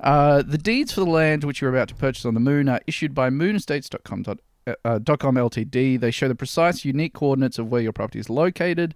[0.00, 2.80] Uh, the deeds for the land which you're about to purchase on the moon are
[2.86, 4.40] issued by moonestates.com dot-
[4.84, 5.98] uh, dot .com Ltd.
[6.00, 8.94] They show the precise, unique coordinates of where your property is located.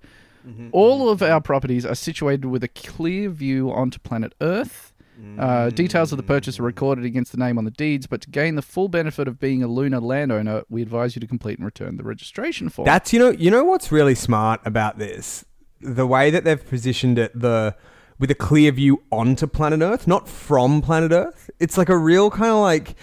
[0.72, 4.92] All of our properties are situated with a clear view onto planet Earth.
[5.38, 8.30] Uh, details of the purchase are recorded against the name on the deeds, but to
[8.30, 11.66] gain the full benefit of being a lunar landowner, we advise you to complete and
[11.66, 12.86] return the registration form.
[12.86, 15.44] That's you know you know what's really smart about this,
[15.78, 17.76] the way that they've positioned it the
[18.20, 21.50] with a clear view onto planet Earth, not from planet Earth.
[21.59, 22.94] It's like a real kind of like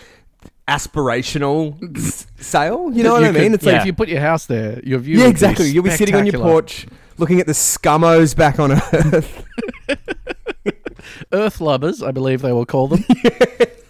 [0.67, 2.91] aspirational s- sale.
[2.93, 3.43] You know what You I mean?
[3.43, 5.19] could- It's yeah, like if you put your house there, your view.
[5.19, 5.69] yeah, exactly.
[5.69, 6.85] You'll be sitting on your porch
[7.17, 9.43] looking at the scummos back on Earth.
[11.31, 13.03] Earth lubbers, I believe they will call them.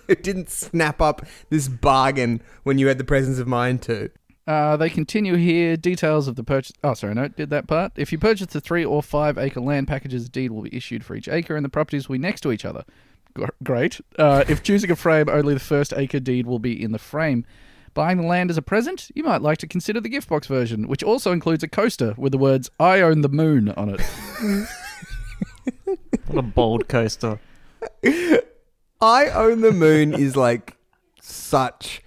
[0.08, 4.10] it didn't snap up this bargain when you had the presence of mind to.
[4.48, 5.76] Uh, they continue here.
[5.76, 6.72] Details of the purchase.
[6.84, 7.92] Oh, sorry, no, did that part.
[7.98, 11.04] If you purchase the three or five acre land packages, a deed will be issued
[11.04, 12.86] for each acre, and the properties will be next to each other.
[13.34, 14.00] Gr- Great.
[14.18, 17.46] Uh, if choosing a frame, only the first acre deed will be in the frame.
[17.94, 20.88] Buying the land as a present, you might like to consider the gift box version,
[20.88, 24.02] which also includes a coaster with the words "I own the moon" on it.
[26.28, 27.40] What a bold coaster.
[28.04, 30.76] I own the moon is like
[31.22, 32.02] such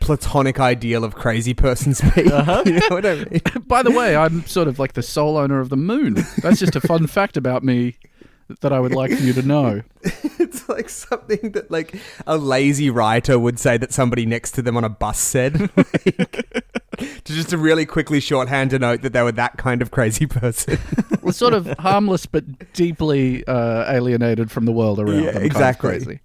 [0.00, 2.26] platonic ideal of crazy person speak.
[2.30, 2.62] Uh-huh.
[2.66, 3.40] You know what I mean?
[3.66, 6.14] By the way, I'm sort of like the sole owner of the moon.
[6.42, 7.96] That's just a fun fact about me
[8.60, 9.82] that I would like for you to know.
[10.02, 11.94] It's like something that like
[12.26, 15.70] a lazy writer would say that somebody next to them on a bus said.
[15.76, 16.64] Like,
[17.24, 20.26] to just to really quickly shorthand a note that they were that kind of crazy
[20.26, 20.78] person.
[21.22, 25.14] Well, sort of harmless but deeply uh, alienated from the world around.
[25.14, 25.88] Yeah, them, kind of exactly.
[25.90, 26.20] crazy.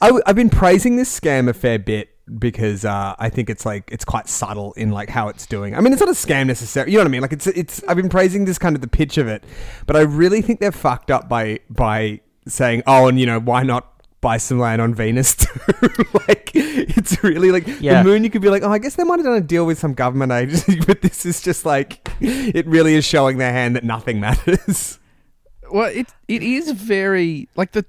[0.00, 3.66] I w- I've been praising this scam a fair bit because uh, I think it's
[3.66, 5.74] like it's quite subtle in like how it's doing.
[5.74, 6.92] I mean, it's not a scam necessarily.
[6.92, 7.22] You know what I mean?
[7.22, 7.82] Like it's it's.
[7.88, 9.44] I've been praising this kind of the pitch of it,
[9.86, 13.62] but I really think they're fucked up by by saying, oh, and you know, why
[13.62, 13.86] not
[14.20, 15.48] buy some land on Venus too?
[16.28, 18.02] like it's really like Yeah.
[18.02, 18.22] the moon.
[18.24, 19.94] You could be like, oh, I guess they might have done a deal with some
[19.94, 24.20] government agency, but this is just like it really is showing their hand that nothing
[24.20, 24.98] matters.
[25.70, 27.84] Well, it it is very like the.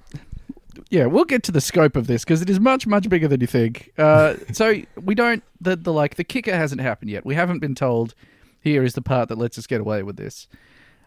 [0.91, 3.39] Yeah, we'll get to the scope of this because it is much much bigger than
[3.39, 3.91] you think.
[3.97, 7.25] Uh, so we don't the the like the kicker hasn't happened yet.
[7.25, 8.13] We haven't been told.
[8.59, 10.47] Here is the part that lets us get away with this.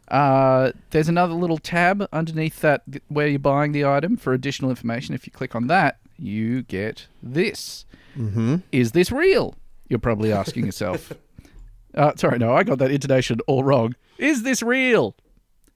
[0.08, 4.70] Uh, there's another little tab underneath that th- where you're buying the item for additional
[4.70, 5.14] information.
[5.14, 7.84] If you click on that, you get this.
[8.16, 8.56] Mm-hmm.
[8.72, 9.54] Is this real?
[9.88, 11.12] You're probably asking yourself.
[11.94, 13.94] uh, sorry, no, I got that intonation all wrong.
[14.18, 15.14] Is this real?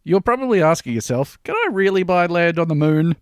[0.02, 3.16] You're probably asking yourself, can I really buy land on the moon?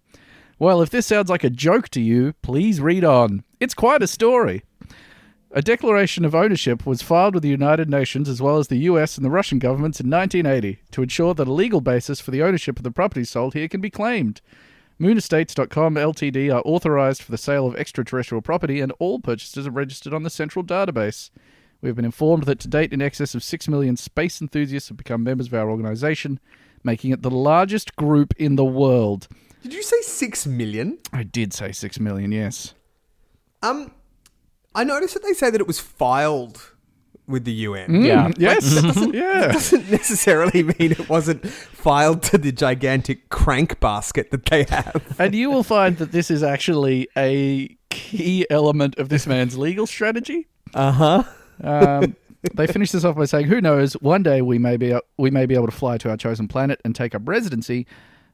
[0.59, 3.45] Well, if this sounds like a joke to you, please read on.
[3.61, 4.63] It's quite a story.
[5.51, 9.19] A declaration of ownership was filed with the United Nations as well as the US
[9.19, 12.79] and the Russian governments in 1980 to ensure that a legal basis for the ownership
[12.79, 14.41] of the properties sold here can be claimed.
[14.99, 20.15] Moonestates.com Ltd are authorized for the sale of extraterrestrial property and all purchases are registered
[20.15, 21.29] on the central database.
[21.83, 24.97] We have been informed that to date in excess of 6 million space enthusiasts have
[24.97, 26.41] become members of our organization,
[26.83, 29.29] making it the largest group in the world.
[29.67, 30.99] Did you say six million?
[31.13, 32.75] I did say 6 million, yes.
[33.65, 33.91] Um,
[34.77, 36.71] I noticed that they say that it was filed
[37.27, 38.05] with the UN.
[38.05, 38.31] Yeah.
[38.39, 38.81] Yes.
[39.13, 39.49] yeah.
[39.51, 45.17] Doesn't necessarily mean it wasn't filed to the gigantic crank basket that they have.
[45.19, 49.89] And you will find that this is actually a key element of this man's legal
[49.89, 50.47] strategy.
[50.75, 51.23] Uh huh.
[51.61, 52.15] Um,
[52.55, 53.95] they finish this off by saying, "Who knows?
[53.95, 56.81] One day we may be we may be able to fly to our chosen planet
[56.85, 57.85] and take up residency,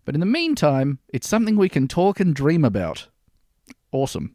[0.04, 3.08] but in the meantime, it's something we can talk and dream about."
[3.92, 4.34] Awesome.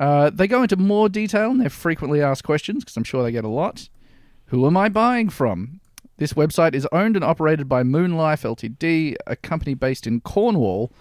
[0.00, 3.30] Uh, they go into more detail in their frequently asked questions because I'm sure they
[3.32, 3.88] get a lot.
[4.46, 5.80] Who am I buying from?
[6.16, 10.92] This website is owned and operated by Moonlife Ltd, a company based in Cornwall.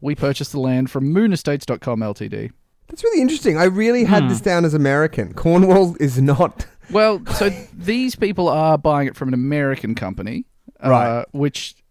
[0.00, 2.50] We purchased the land from moonestates.com Ltd.
[2.88, 3.56] That's really interesting.
[3.56, 5.32] I really had this down as American.
[5.32, 6.66] Cornwall is not.
[6.90, 10.44] Well, so these people are buying it from an American company,
[10.84, 11.24] uh, Right.
[11.32, 11.83] Which, y-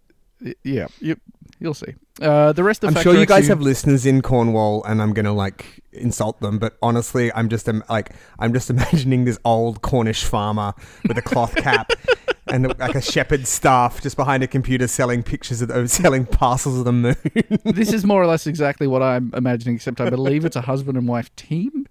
[0.63, 1.15] yeah, you,
[1.60, 1.95] you'll see.
[2.21, 5.13] Uh, the rest of the I'm sure you guys have listeners in Cornwall, and I'm
[5.13, 6.60] gonna like insult them.
[6.60, 10.73] But honestly, I'm just um, like I'm just imagining this old Cornish farmer
[11.08, 11.91] with a cloth cap
[12.47, 16.77] and like a shepherd's staff just behind a computer selling pictures of those selling parcels
[16.77, 17.15] of the moon.
[17.65, 20.97] this is more or less exactly what I'm imagining, except I believe it's a husband
[20.97, 21.88] and wife team.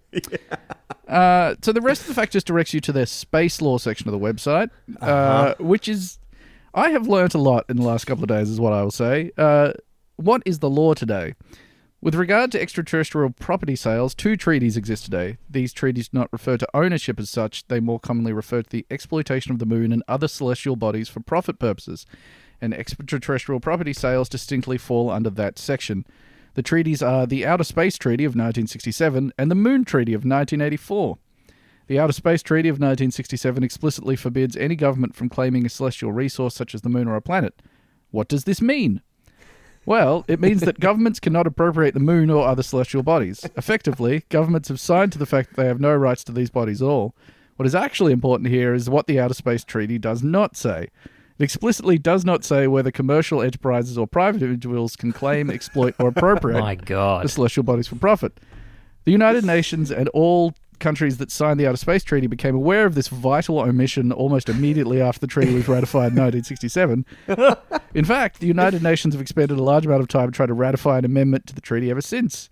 [1.08, 4.08] Uh, so the rest of the fact just directs you to their space law section
[4.08, 5.54] of the website, uh Uh-huh.
[5.58, 6.18] which is
[6.74, 8.90] I have learnt a lot in the last couple of days, is what I will
[8.90, 9.30] say.
[9.36, 9.72] Uh,
[10.16, 11.34] what is the law today?
[12.00, 15.36] With regard to extraterrestrial property sales, two treaties exist today.
[15.48, 18.86] These treaties do not refer to ownership as such, they more commonly refer to the
[18.90, 22.06] exploitation of the moon and other celestial bodies for profit purposes,
[22.60, 26.04] and extraterrestrial property sales distinctly fall under that section.
[26.54, 31.18] The treaties are the Outer Space Treaty of 1967 and the Moon Treaty of 1984.
[31.92, 36.54] The Outer Space Treaty of 1967 explicitly forbids any government from claiming a celestial resource
[36.54, 37.60] such as the moon or a planet.
[38.10, 39.02] What does this mean?
[39.84, 43.46] Well, it means that governments cannot appropriate the moon or other celestial bodies.
[43.58, 46.80] Effectively, governments have signed to the fact that they have no rights to these bodies
[46.80, 47.14] at all.
[47.56, 50.88] What is actually important here is what the Outer Space Treaty does not say.
[51.38, 56.08] It explicitly does not say whether commercial enterprises or private individuals can claim, exploit, or
[56.08, 57.26] appropriate My God.
[57.26, 58.40] the celestial bodies for profit.
[59.04, 62.94] The United Nations and all countries that signed the Outer Space Treaty became aware of
[62.94, 67.06] this vital omission almost immediately after the treaty was ratified in 1967.
[67.94, 70.98] In fact, the United Nations have expended a large amount of time trying to ratify
[70.98, 72.50] an amendment to the treaty ever since.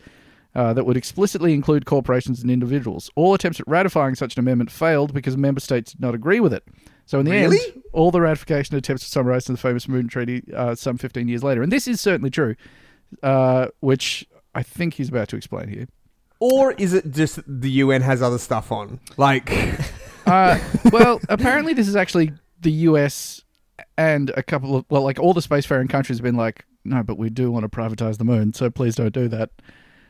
[0.52, 3.08] Uh, that would explicitly include corporations and individuals.
[3.14, 6.52] All attempts at ratifying such an amendment failed because member states did not agree with
[6.52, 6.64] it.
[7.06, 7.56] So, in the Really?
[7.72, 11.28] end, all the ratification attempts were summarized in the famous Moon Treaty uh, some 15
[11.28, 11.62] years later.
[11.62, 12.56] And this is certainly true,
[13.22, 15.86] uh, which I think he's about to explain here.
[16.40, 18.98] Or is it just the UN has other stuff on?
[19.16, 19.50] Like,
[20.26, 20.58] Uh,
[20.92, 23.42] well, apparently, this is actually the US
[23.96, 27.18] and a couple of, well, like all the spacefaring countries have been like, no, but
[27.18, 29.50] we do want to privatize the moon, so please don't do that.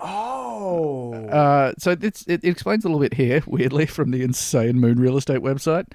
[0.01, 4.79] oh, Uh, so it's, it, it explains a little bit here, weirdly, from the insane
[4.79, 5.87] Moon Real Estate website.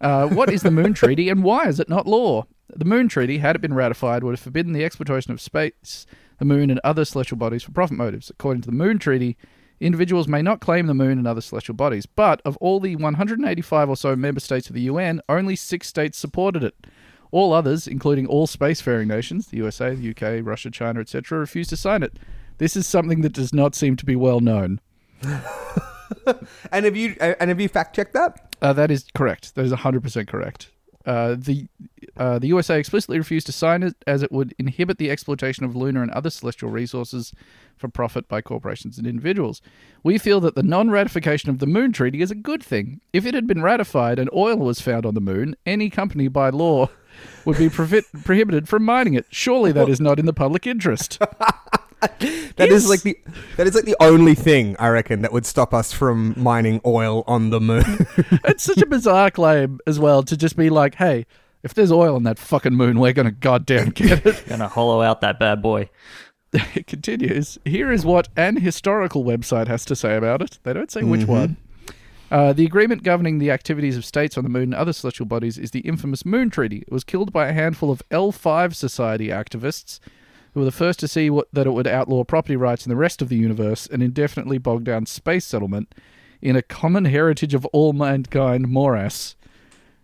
[0.00, 2.46] Uh, what is the Moon Treaty and why is it not law?
[2.74, 6.06] The Moon Treaty, had it been ratified, would have forbidden the exploitation of space,
[6.38, 8.30] the moon, and other celestial bodies for profit motives.
[8.30, 9.36] According to the Moon Treaty,
[9.80, 13.88] individuals may not claim the moon and other celestial bodies, but of all the 185
[13.88, 16.86] or so member states of the UN, only six states supported it.
[17.30, 21.76] All others, including all spacefaring nations, the USA, the UK, Russia, China, etc., refused to
[21.76, 22.18] sign it.
[22.58, 24.80] This is something that does not seem to be well known.
[26.72, 28.54] and have you uh, and have you fact checked that?
[28.62, 29.54] Uh, that is correct.
[29.56, 30.70] That is 100% correct.
[31.06, 31.66] Uh, the
[32.16, 35.74] uh, the USA explicitly refused to sign it as it would inhibit the exploitation of
[35.76, 37.32] lunar and other celestial resources
[37.76, 39.60] for profit by corporations and individuals.
[40.02, 43.00] We feel that the non ratification of the Moon Treaty is a good thing.
[43.12, 46.50] If it had been ratified and oil was found on the moon, any company by
[46.50, 46.88] law
[47.44, 49.26] would be provi- prohibited from mining it.
[49.30, 51.20] Surely that is not in the public interest.
[52.56, 53.18] That is like the
[53.56, 57.24] that is like the only thing I reckon that would stop us from mining oil
[57.26, 57.84] on the moon.
[58.44, 61.26] it's such a bizarre claim as well to just be like, hey,
[61.64, 64.44] if there's oil on that fucking moon, we're going to goddamn get it.
[64.46, 65.90] Gonna hollow out that bad boy.
[66.52, 67.58] it continues.
[67.64, 70.60] Here is what an historical website has to say about it.
[70.62, 71.56] They don't say which one.
[72.30, 75.58] Uh, the agreement governing the activities of states on the moon and other celestial bodies
[75.58, 76.78] is the infamous Moon Treaty.
[76.78, 80.00] It was killed by a handful of L5 Society activists
[80.54, 82.96] who were the first to see what, that it would outlaw property rights in the
[82.96, 85.92] rest of the universe and indefinitely bog down space settlement.
[86.40, 89.34] in a common heritage of all mankind morass.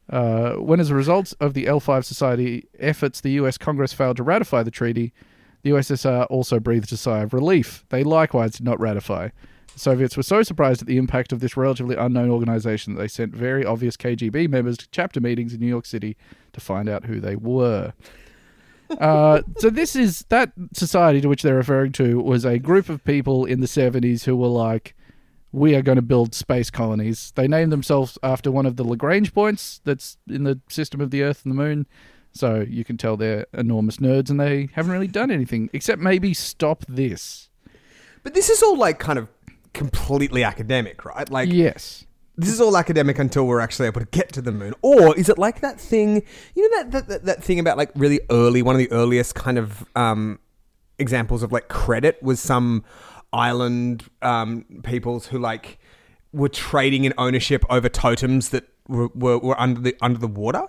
[0.09, 4.23] Uh, when, as a result of the L5 Society efforts, the US Congress failed to
[4.23, 5.13] ratify the treaty,
[5.63, 7.85] the USSR also breathed a sigh of relief.
[7.91, 9.29] They likewise did not ratify.
[9.75, 13.09] The Soviets were so surprised at the impact of this relatively unknown organization that they
[13.09, 16.17] sent very obvious KGB members to chapter meetings in New York City
[16.55, 17.93] to find out who they were.
[18.99, 23.05] Uh, so this is that society to which they're referring to was a group of
[23.05, 24.95] people in the 70s who were like
[25.53, 27.33] we are going to build space colonies.
[27.35, 31.23] They named themselves after one of the Lagrange points that's in the system of the
[31.23, 31.87] Earth and the Moon.
[32.33, 36.35] So you can tell they're enormous nerds and they haven't really done anything except maybe
[36.35, 37.51] stop this.
[38.23, 39.29] But this is all like kind of
[39.73, 41.29] completely academic, right?
[41.29, 42.07] Like Yes.
[42.41, 44.75] This is all academic until we're actually able to get to the moon.
[44.83, 46.23] Or is it like that thing,
[46.55, 49.35] you know, that that, that, that thing about like really early, one of the earliest
[49.35, 50.39] kind of um,
[50.99, 52.85] examples of like credit was some
[53.33, 55.79] island um, peoples who like
[56.33, 60.67] were trading in ownership over totems that were, were, were under the under the water.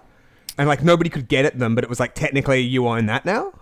[0.58, 3.26] And like nobody could get at them, but it was like technically you own that
[3.26, 3.54] now.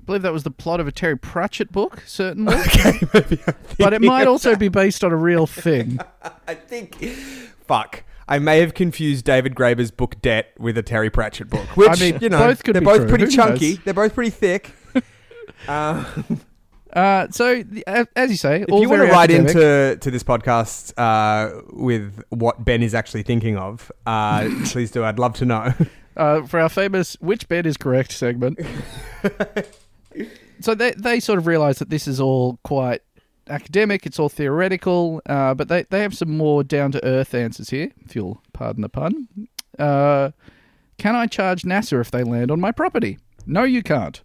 [0.00, 2.54] I believe that was the plot of a Terry Pratchett book, certainly.
[2.66, 3.40] Okay, maybe.
[3.78, 5.98] But it might also be based on a real thing.
[6.48, 6.96] I think,
[7.66, 8.02] fuck.
[8.26, 11.76] I may have confused David Graeber's book Debt with a Terry Pratchett book.
[11.76, 13.08] Which, mean, you know, both could they're both true.
[13.08, 13.70] pretty Who chunky.
[13.70, 13.78] knows?
[13.84, 14.72] They're both pretty thick.
[15.68, 16.04] uh,
[16.92, 19.50] Uh, so, uh, as you say, if you want to write academic.
[19.54, 25.04] into to this podcast uh, with what Ben is actually thinking of, uh, please do.
[25.04, 25.72] I'd love to know.
[26.16, 28.58] uh, for our famous "Which bed is correct" segment.
[30.60, 33.02] So they they sort of realise that this is all quite
[33.48, 34.06] academic.
[34.06, 37.90] It's all theoretical, uh, but they they have some more down to earth answers here,
[38.04, 39.28] if you'll pardon the pun.
[39.78, 40.30] Uh,
[40.98, 43.18] can I charge NASA if they land on my property?
[43.46, 44.22] No, you can't.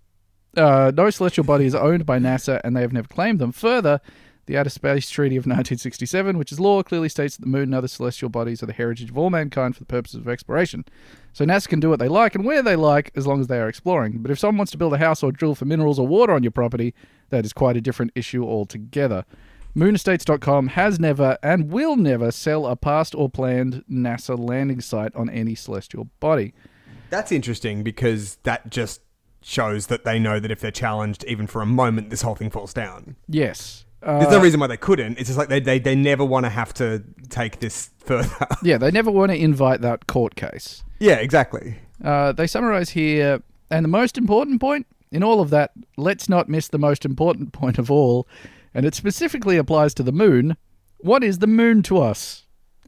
[0.58, 3.52] Uh, no celestial body is owned by NASA, and they have never claimed them.
[3.52, 4.02] Further,
[4.46, 7.76] the Outer Space Treaty of 1967, which is law, clearly states that the moon and
[7.76, 10.86] other celestial bodies are the heritage of all mankind for the purposes of exploration.
[11.34, 13.60] So NASA can do what they like and where they like as long as they
[13.60, 14.20] are exploring.
[14.20, 16.44] But if someone wants to build a house or drill for minerals or water on
[16.44, 16.94] your property,
[17.30, 19.26] that is quite a different issue altogether.
[19.76, 25.30] Moonestates.com has never and will never sell a past or planned NASA landing site on
[25.30, 26.54] any celestial body.
[27.10, 29.02] That's interesting because that just
[29.42, 32.50] shows that they know that if they're challenged, even for a moment, this whole thing
[32.50, 33.16] falls down.
[33.28, 33.86] Yes.
[34.06, 35.18] There's Uh, no reason why they couldn't.
[35.20, 38.48] It's just like they, they, they never want to have to take this further.
[38.64, 40.84] yeah, they never want to invite that court case.
[41.00, 41.80] yeah, exactly.
[42.04, 43.42] Uh, they summarize here,
[43.72, 47.52] and the most important point in all of that, let's not miss the most important
[47.62, 48.28] point of all,
[48.74, 50.56] and it specifically applies to the moon.
[51.00, 52.44] What is the moon to us?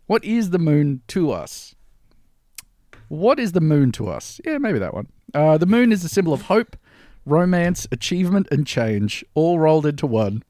[0.06, 1.74] What is the moon to us?
[3.10, 4.40] What is the moon to us?
[4.46, 5.08] Yeah, maybe that one.
[5.34, 6.76] Uh, the moon is a symbol of hope,
[7.26, 10.44] romance, achievement, and change, all rolled into one.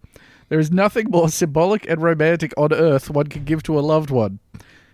[0.50, 4.10] There is nothing more symbolic and romantic on earth one can give to a loved
[4.10, 4.40] one.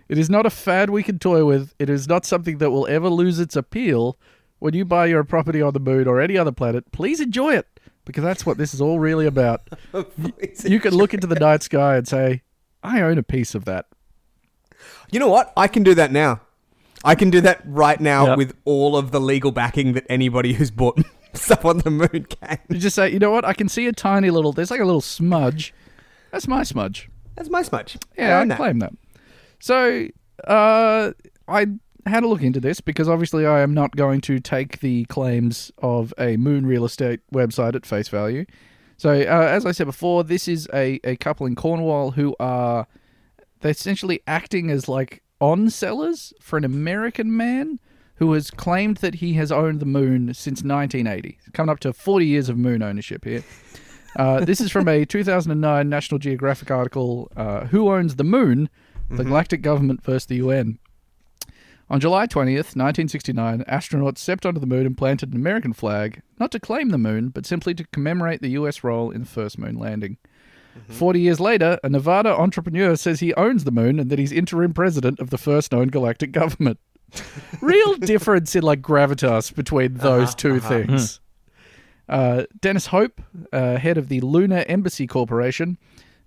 [0.08, 1.74] It is not a fad we can toy with.
[1.78, 4.18] It is not something that will ever lose its appeal.
[4.58, 7.66] When you buy your property on the moon or any other planet, please enjoy it
[8.04, 9.62] because that's what this is all really about.
[10.64, 12.42] You can look into the night sky and say,
[12.82, 13.86] I own a piece of that.
[15.10, 15.52] You know what?
[15.56, 16.40] I can do that now.
[17.04, 18.38] I can do that right now Yep.
[18.38, 20.98] with all of the legal backing that anybody who's bought
[21.38, 22.58] stuff on the moon can.
[22.68, 23.44] You just say, you know what?
[23.44, 25.74] I can see a tiny little, there's like a little smudge.
[26.30, 27.10] That's my smudge.
[27.36, 27.98] That's my smudge.
[28.16, 28.56] Yeah, I that.
[28.56, 28.92] claim that.
[29.60, 30.08] So,
[30.46, 31.12] uh,
[31.48, 31.66] I
[32.06, 35.72] had a look into this because obviously I am not going to take the claims
[35.78, 38.44] of a moon real estate website at face value.
[38.96, 42.86] So, uh, as I said before, this is a, a couple in Cornwall who are
[43.60, 47.80] they're essentially acting as like on sellers for an American man
[48.24, 52.24] who has claimed that he has owned the moon since 1980, coming up to 40
[52.24, 53.44] years of moon ownership here.
[54.16, 58.70] Uh, this is from a 2009 National Geographic article, uh, Who Owns the Moon?
[59.10, 60.78] The Galactic Government versus the UN.
[61.90, 66.50] On July 20th, 1969, astronauts stepped onto the moon and planted an American flag, not
[66.52, 69.76] to claim the moon, but simply to commemorate the US role in the first moon
[69.76, 70.16] landing.
[70.88, 74.72] 40 years later, a Nevada entrepreneur says he owns the moon and that he's interim
[74.72, 76.78] president of the first known galactic government.
[77.60, 81.20] Real difference in like gravitas between those 2 things.
[82.08, 83.20] Uh, Dennis Hope,
[83.52, 85.78] uh, head of the Lunar Embassy Corporation,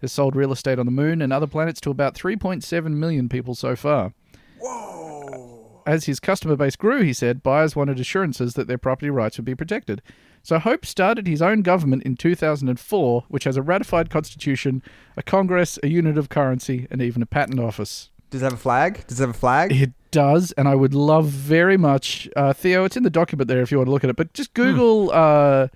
[0.01, 3.55] has sold real estate on the moon and other planets to about 3.7 million people
[3.55, 4.13] so far.
[4.59, 5.81] Whoa!
[5.85, 9.45] As his customer base grew, he said, buyers wanted assurances that their property rights would
[9.45, 10.01] be protected.
[10.43, 14.81] So Hope started his own government in 2004, which has a ratified constitution,
[15.15, 18.09] a congress, a unit of currency, and even a patent office.
[18.29, 19.05] Does it have a flag?
[19.07, 19.71] Does it have a flag?
[19.71, 22.83] It does, and I would love very much, uh, Theo.
[22.85, 24.15] It's in the document there if you want to look at it.
[24.15, 25.11] But just Google.
[25.11, 25.67] Uh,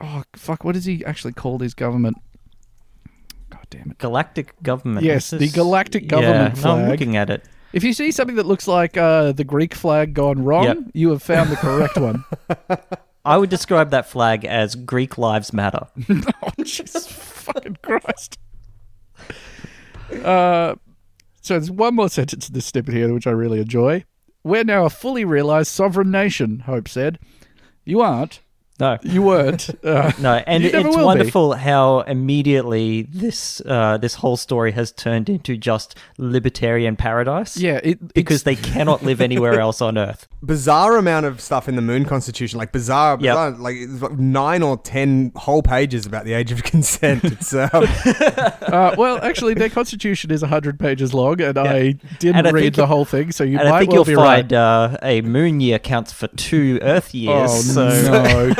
[0.00, 0.62] oh fuck!
[0.64, 2.16] What is he actually called his government?
[3.50, 3.98] God damn damn it.
[3.98, 5.04] Galactic government.
[5.04, 7.44] Yes, Is the this- galactic Yeah, government no, I'm looking at it.
[7.72, 10.78] If you see something that looks like uh, the Greek flag gone wrong, Yep.
[10.92, 12.24] you have found the correct one.
[13.24, 15.86] I would describe that flag as Greek lives matter.
[16.10, 18.38] oh, Jesus fucking Christ.
[20.24, 20.74] Uh,
[21.40, 24.04] so there's one more sentence in this snippet here, which I really enjoy.
[24.42, 27.18] We're now a fully realized sovereign nation, Hope said.
[27.84, 28.40] You aren't.
[28.80, 28.98] No.
[29.02, 29.68] You weren't.
[29.84, 31.06] Uh, No, and You never it's will be.
[31.06, 37.56] wonderful how immediately this uh, this whole story has turned into just libertarian paradise.
[37.56, 40.26] yeah, it, because it's- they cannot live anywhere else on Earth.
[40.42, 43.20] bizarre amount of stuff in the Moon Constitution, like bizarre, Yep.
[43.20, 47.24] bizarre like like nine or ten whole pages about the age of consent.
[47.24, 52.46] It's um, uh, well, actually, their constitution is 100 pages long, and I didn't And
[52.48, 54.14] I read think the whole thing, so you and might I think well you'll be
[54.14, 54.58] find right.
[54.58, 57.50] uh, a moon year counts for two Earth years.
[57.76, 58.54] Oh, so no.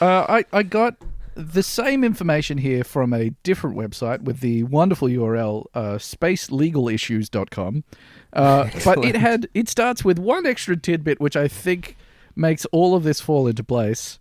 [0.00, 0.96] Uh, I, I got
[1.34, 7.84] the same information here from a different website with the wonderful URL uh, spacelegal.issues.com.
[8.32, 11.96] Uh, but it had it starts with one extra tidbit which I think
[12.34, 14.18] makes all of this fall into place.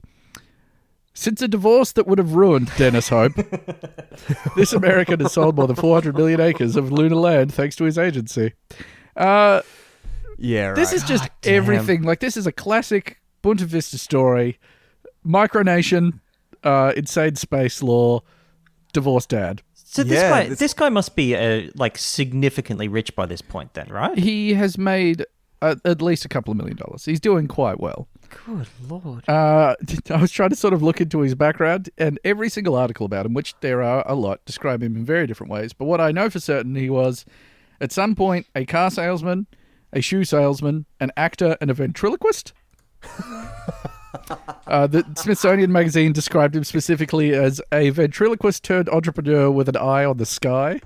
[1.13, 3.33] Since a divorce that would have ruined Dennis Hope,
[4.55, 7.97] this American has sold more than 400 million acres of lunar land thanks to his
[7.97, 8.53] agency.
[9.17, 9.61] Uh,
[10.41, 10.75] yeah, right.
[10.75, 12.03] this is just God everything.
[12.03, 14.59] Like this is a classic Boonta Vista story.
[15.25, 16.19] Micronation,
[16.63, 18.21] uh, insane space law,
[18.93, 19.61] divorced dad.
[19.73, 23.41] So this Yeah, guy, this- this guy must be uh, like significantly rich by this
[23.41, 24.17] point, then, right?
[24.17, 25.25] He has made
[25.61, 27.05] uh, at least a couple of million dollars.
[27.05, 28.07] He's doing quite well.
[28.47, 29.27] Good lord!
[29.27, 29.75] Uh,
[30.09, 33.25] I was trying to sort of look into his background, and every single article about
[33.25, 35.73] him, which there are a lot, describe him in very different ways.
[35.73, 37.25] But what I know for certain, he was
[37.81, 39.47] at some point a car salesman,
[39.93, 42.53] a shoe salesman, an actor, and a ventriloquist.
[44.67, 50.05] Uh, the Smithsonian magazine described him specifically as a ventriloquist turned entrepreneur with an eye
[50.05, 50.79] on the sky.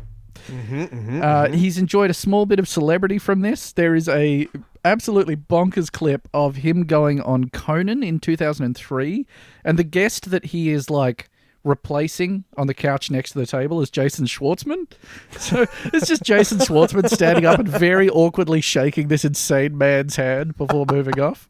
[1.22, 3.72] Uh, he's enjoyed a small bit of celebrity from this.
[3.74, 4.48] There is a
[4.84, 9.26] absolutely bonkers clip of him going on Conan in 2003,
[9.64, 11.30] and the guest that he is like
[11.66, 14.90] replacing on the couch next to the table is Jason Schwartzman.
[15.40, 20.56] So it's just Jason Schwartzman standing up and very awkwardly shaking this insane man's hand
[20.56, 21.50] before moving off.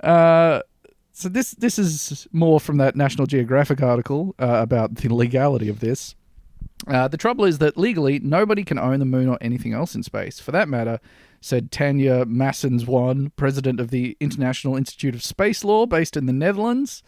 [0.00, 0.62] Uh,
[1.12, 5.80] so this this is more from that National Geographic article uh, about the legality of
[5.80, 6.14] this.
[6.86, 10.02] Uh, the trouble is that legally, nobody can own the moon or anything else in
[10.02, 10.38] space.
[10.38, 11.00] For that matter,
[11.40, 17.02] said Tanja Masson-Zwaan, president of the International Institute of Space Law based in the Netherlands.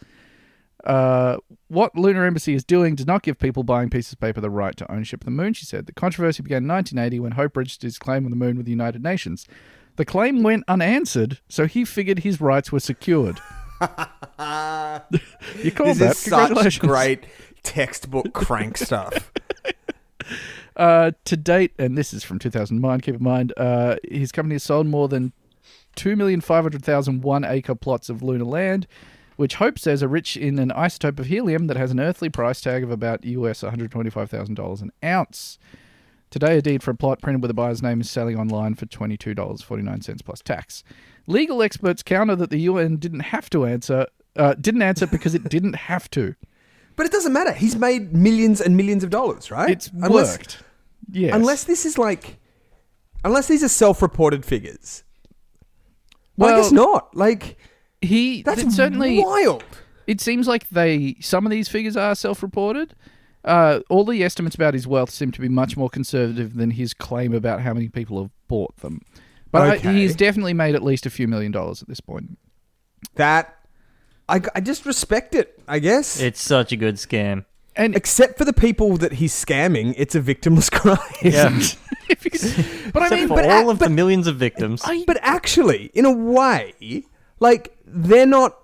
[0.83, 4.49] Uh, what Lunar Embassy is doing does not give people buying pieces of paper the
[4.49, 5.85] right to ownership of the moon, she said.
[5.85, 8.71] The controversy began in 1980 when Hope registered his claim on the moon with the
[8.71, 9.45] United Nations.
[9.97, 13.39] The claim went unanswered, so he figured his rights were secured.
[13.81, 16.51] you called this that.
[16.51, 17.25] is such great
[17.63, 19.31] textbook crank stuff.
[20.75, 24.63] Uh, to date, and this is from 2009, keep in mind, uh, his company has
[24.63, 25.33] sold more than
[25.97, 28.87] 2,500,000 one acre plots of lunar land,
[29.39, 32.59] which Hope says are rich in an isotope of helium that has an earthly price
[32.59, 35.57] tag of about US $125,000 an ounce.
[36.29, 38.85] Today, a deed for a plot printed with a buyer's name is selling online for
[38.85, 40.83] $22.49 plus tax.
[41.25, 45.47] Legal experts counter that the UN didn't have to answer, uh, didn't answer because it
[45.47, 46.35] didn't have to.
[46.97, 47.53] But it doesn't matter.
[47.53, 49.69] He's made millions and millions of dollars, right?
[49.69, 50.61] It's worked.
[51.09, 51.33] Yes.
[51.33, 52.35] Unless this is like,
[53.23, 55.05] unless these are self-reported figures.
[56.35, 57.15] Well, I guess not.
[57.15, 57.57] Like
[58.01, 59.63] he that's th- certainly wild.
[60.07, 62.95] it seems like they some of these figures are self-reported.
[63.45, 66.93] Uh, all the estimates about his wealth seem to be much more conservative than his
[66.93, 69.01] claim about how many people have bought them.
[69.51, 69.93] But I, Okay.
[69.93, 72.37] he's definitely made at least a few million dollars at this point.
[73.15, 73.55] That
[74.27, 75.59] I, I just respect it.
[75.67, 76.19] I guess.
[76.19, 77.45] It's such a good scam.
[77.75, 80.97] And Except for the people that he's scamming, it's a victimless crime.
[81.23, 81.47] Yeah.
[82.91, 84.83] but I Except mean, for but all a- of but- the millions of victims.
[85.07, 87.03] but actually, in a way,
[87.39, 88.57] like they're not.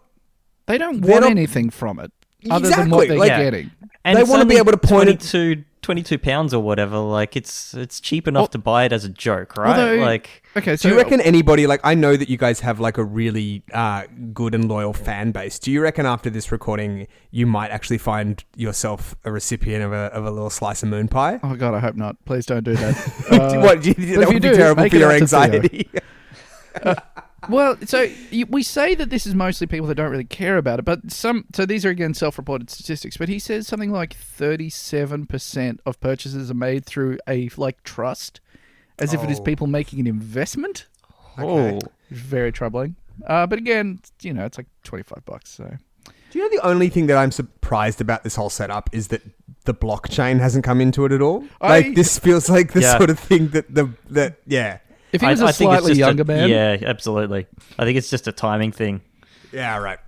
[0.68, 2.12] they don't want not- anything from it
[2.50, 3.44] other than what Exactly, they're like- Yeah.
[3.44, 3.72] getting.
[4.04, 6.98] and they wanna be able to point it- 22, 22 pounds or whatever.
[6.98, 9.78] Like it's it's cheap enough Well- to buy it as a joke, right?
[9.80, 12.80] Although- like Okay, so Do you reckon anybody like I know that you guys have
[12.80, 14.04] like a really uh,
[14.34, 15.60] good and loyal fan base?
[15.60, 20.06] Do you reckon after this recording you might actually find yourself a recipient of a
[20.14, 21.40] of a little slice of moon pie?
[21.44, 22.16] Oh god, I hope not.
[22.26, 22.96] Please don't do that.
[23.32, 23.82] Uh, what?
[23.84, 25.90] Do you, that if would you be do, terrible for your out to anxiety.
[27.50, 30.80] Well, so you, we say that this is mostly people that don't really care about
[30.80, 31.46] it, but some.
[31.54, 33.18] So these are again self-reported statistics.
[33.18, 38.40] But he says something like thirty-seven percent of purchases are made through a like trust,
[39.00, 39.44] as if it is Oh.
[39.44, 40.86] people making an investment.
[41.38, 41.80] oh,
[42.10, 42.96] Very troubling.
[43.26, 45.50] Uh, but again, you know, it's like twenty-five bucks.
[45.50, 45.66] So
[46.32, 49.22] Do you know the only thing that I'm surprised about this whole setup is that
[49.66, 51.44] the blockchain hasn't come into it at all?
[51.62, 52.98] I- like this feels like the Yeah.
[52.98, 54.80] sort of thing that the that yeah.
[55.16, 57.48] If he I- was I a think it's slightly just a- younger man, Yeah, absolutely.
[57.80, 59.02] I think it's just a timing thing.
[59.52, 60.00] Yeah, right.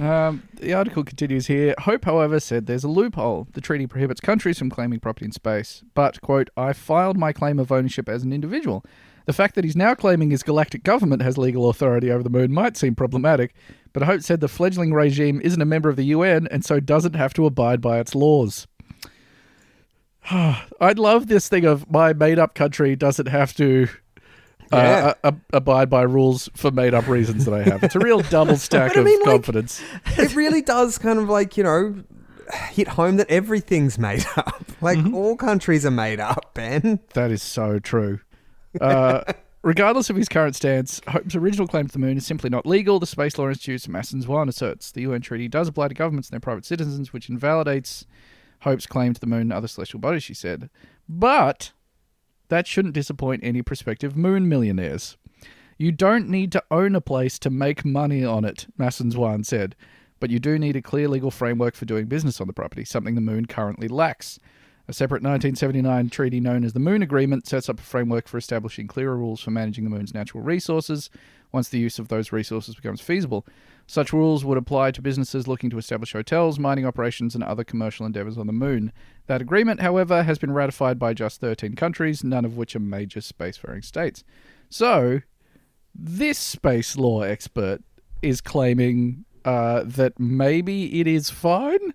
[0.00, 1.74] Um, the article continues here.
[1.78, 3.48] Hope, however, said there's a loophole.
[3.54, 5.82] The treaty prohibits countries from claiming property in space.
[5.94, 8.84] But, quote, I filed my claim of ownership as an individual.
[9.24, 12.52] The fact that he's now claiming his galactic government has legal authority over the moon
[12.52, 13.54] might seem problematic,
[13.94, 17.14] but Hope said the fledgling regime isn't a member of the UN and so doesn't
[17.16, 18.66] have to abide by its laws.
[20.30, 23.88] I'd love this thing of my made up country doesn't have to
[24.72, 25.14] Yeah.
[25.24, 27.82] uh, abide by rules for made up reasons that I have.
[27.84, 29.82] It's a real double stack I of mean, like- confidence.
[30.18, 32.02] it really does kind of like you know
[32.70, 34.64] hit home that everything's made up.
[34.80, 37.00] Like all countries are made up, Ben.
[37.14, 38.20] That is so true.
[38.80, 39.22] Uh,
[39.62, 43.00] regardless of his current stance, Hope's original claim to the moon is simply not legal.
[43.00, 46.40] The Space Law Institute's Masson-Zwaan asserts the UN treaty does apply to governments and their
[46.40, 48.04] private citizens, which invalidates
[48.60, 50.70] Hope's claim to the moon and other celestial bodies, she said.
[51.08, 51.72] But
[52.48, 55.16] that shouldn't disappoint any prospective moon millionaires.
[55.78, 59.76] You don't need to own a place to make money on it, Masson-Zwaan said,
[60.20, 63.14] but you do need a clear legal framework for doing business on the property, something
[63.14, 64.38] the moon currently lacks.
[64.88, 68.86] A separate 1979 treaty known as the Moon Agreement sets up a framework for establishing
[68.86, 71.10] clearer rules for managing the moon's natural resources
[71.50, 73.44] once the use of those resources becomes feasible.
[73.86, 78.04] Such rules would apply to businesses looking to establish hotels, mining operations, and other commercial
[78.04, 78.92] endeavors on the moon.
[79.26, 83.20] That agreement, however, has been ratified by just 13 countries, none of which are major
[83.20, 84.24] spacefaring states.
[84.68, 85.20] So,
[85.94, 87.82] this space law expert
[88.22, 91.94] is claiming uh, that maybe it is fine.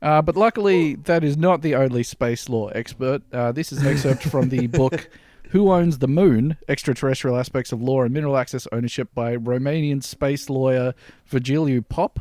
[0.00, 3.22] Uh, but luckily, that is not the only space law expert.
[3.32, 5.08] Uh, this is an excerpt from the book
[5.50, 6.56] Who Owns the Moon?
[6.68, 10.94] Extraterrestrial Aspects of Law and Mineral Access Ownership by Romanian space lawyer
[11.30, 12.20] Virgiliu Pop.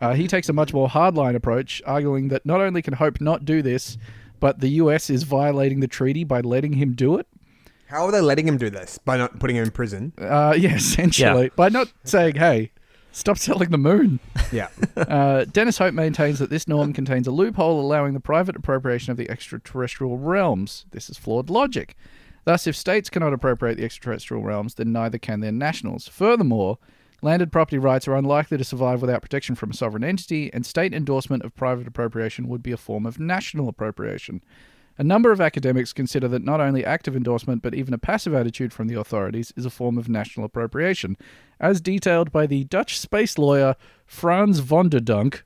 [0.00, 3.44] Uh, he takes a much more hardline approach, arguing that not only can Hope not
[3.44, 3.96] do this,
[4.40, 7.26] but the US is violating the treaty by letting him do it.
[7.86, 10.12] How are they letting him do this by not putting him in prison?
[10.18, 11.44] Uh, yeah, essentially.
[11.44, 11.48] Yeah.
[11.56, 12.72] By not saying, hey,
[13.12, 14.18] stop selling the moon.
[14.52, 14.68] Yeah,
[14.98, 19.16] Uh, Dennis Hope maintains that this norm contains a loophole allowing the private appropriation of
[19.16, 20.84] the extraterrestrial realms.
[20.90, 21.96] This is flawed logic.
[22.44, 26.08] Thus, if states cannot appropriate the extraterrestrial realms, then neither can their nationals.
[26.08, 26.78] Furthermore,
[27.22, 30.92] landed property rights are unlikely to survive without protection from a sovereign entity, and state
[30.92, 34.42] endorsement of private appropriation would be a form of national appropriation.
[34.98, 38.72] A number of academics consider that not only active endorsement, but even a passive attitude
[38.72, 41.16] from the authorities is a form of national appropriation,
[41.58, 45.44] as detailed by the Dutch space lawyer Frans von der Dunk.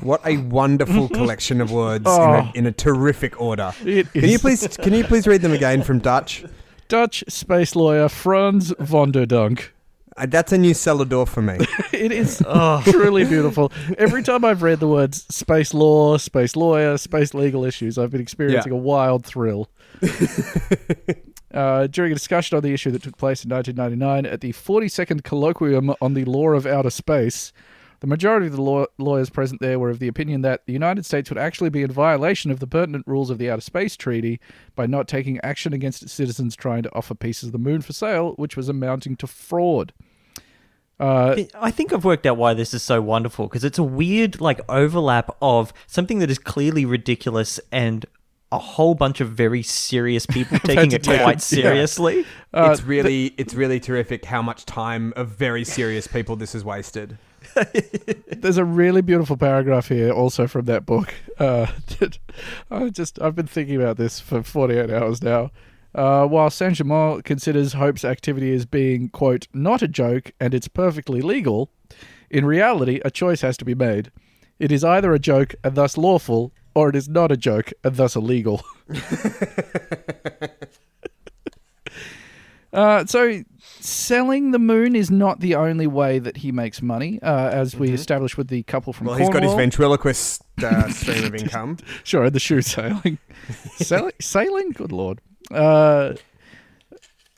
[0.00, 2.32] What a wonderful collection of words in, Oh.
[2.32, 3.72] a, in a terrific order.
[3.84, 6.44] It Can you is please can you please read them again from Dutch?
[6.88, 9.74] Dutch space lawyer Frans von der Dunk.
[10.16, 11.58] Uh, that's a new cellar door for me.
[11.92, 12.38] It is
[12.84, 13.70] truly beautiful.
[13.98, 18.20] Every time I've read the words space law, space lawyer, space legal issues, I've been
[18.20, 18.78] experiencing Yeah.
[18.78, 19.68] a wild thrill.
[21.54, 25.22] uh, during a discussion on the issue that took place in 1999 at the 42nd
[25.22, 27.52] Colloquium on the Law of Outer Space,
[28.00, 31.04] the majority of the law- lawyers present there were of the opinion that the United
[31.04, 34.38] States would actually be in violation of the pertinent rules of the Outer Space Treaty
[34.76, 37.92] by not taking action against its citizens trying to offer pieces of the moon for
[37.92, 39.92] sale, which was amounting to fraud.
[41.00, 44.40] Uh, I think I've worked out why this is so wonderful because it's a weird
[44.40, 48.04] like overlap of something that is clearly ridiculous and
[48.50, 51.22] a whole bunch of very serious people taking it Yeah.
[51.22, 51.62] quite Yeah.
[51.62, 52.26] seriously.
[52.52, 56.64] Uh, it's really it's really terrific how much time of very serious people this is
[56.64, 57.16] wasted.
[58.36, 61.14] There's a really beautiful paragraph here, also from that book.
[61.38, 61.66] Uh,
[61.98, 62.18] that
[62.70, 65.50] I just I've been thinking about this for 48 hours now.
[65.94, 70.68] Uh, while Saint Germain considers Hope's activity as being quote not a joke and it's
[70.68, 71.70] perfectly legal,
[72.30, 74.10] in reality a choice has to be made.
[74.58, 77.96] It is either a joke and thus lawful, or it is not a joke and
[77.96, 78.62] thus illegal.
[82.72, 83.42] Uh, so,
[83.80, 87.90] selling the moon is not the only way that he makes money, uh, as we
[87.90, 89.18] established with the couple from Cornwall.
[89.18, 91.78] Well, he's got his ventriloquist uh, stream of income.
[92.04, 93.18] Sure, the shoe sailing.
[93.76, 94.12] Sailing?
[94.20, 94.70] Sailing?
[94.70, 95.20] Good lord.
[95.50, 96.14] Uh,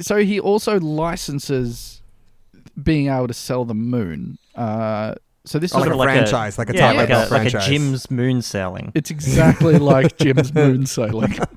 [0.01, 2.03] so he also licenses
[2.83, 4.39] being able to sell the moon.
[5.51, 7.55] So this Oh, is like a, a franchise, like a yeah, tightrope like a, like
[7.55, 7.69] a.
[7.69, 8.93] Jim's moon sailing.
[8.95, 11.37] It's exactly like Jim's moon sailing.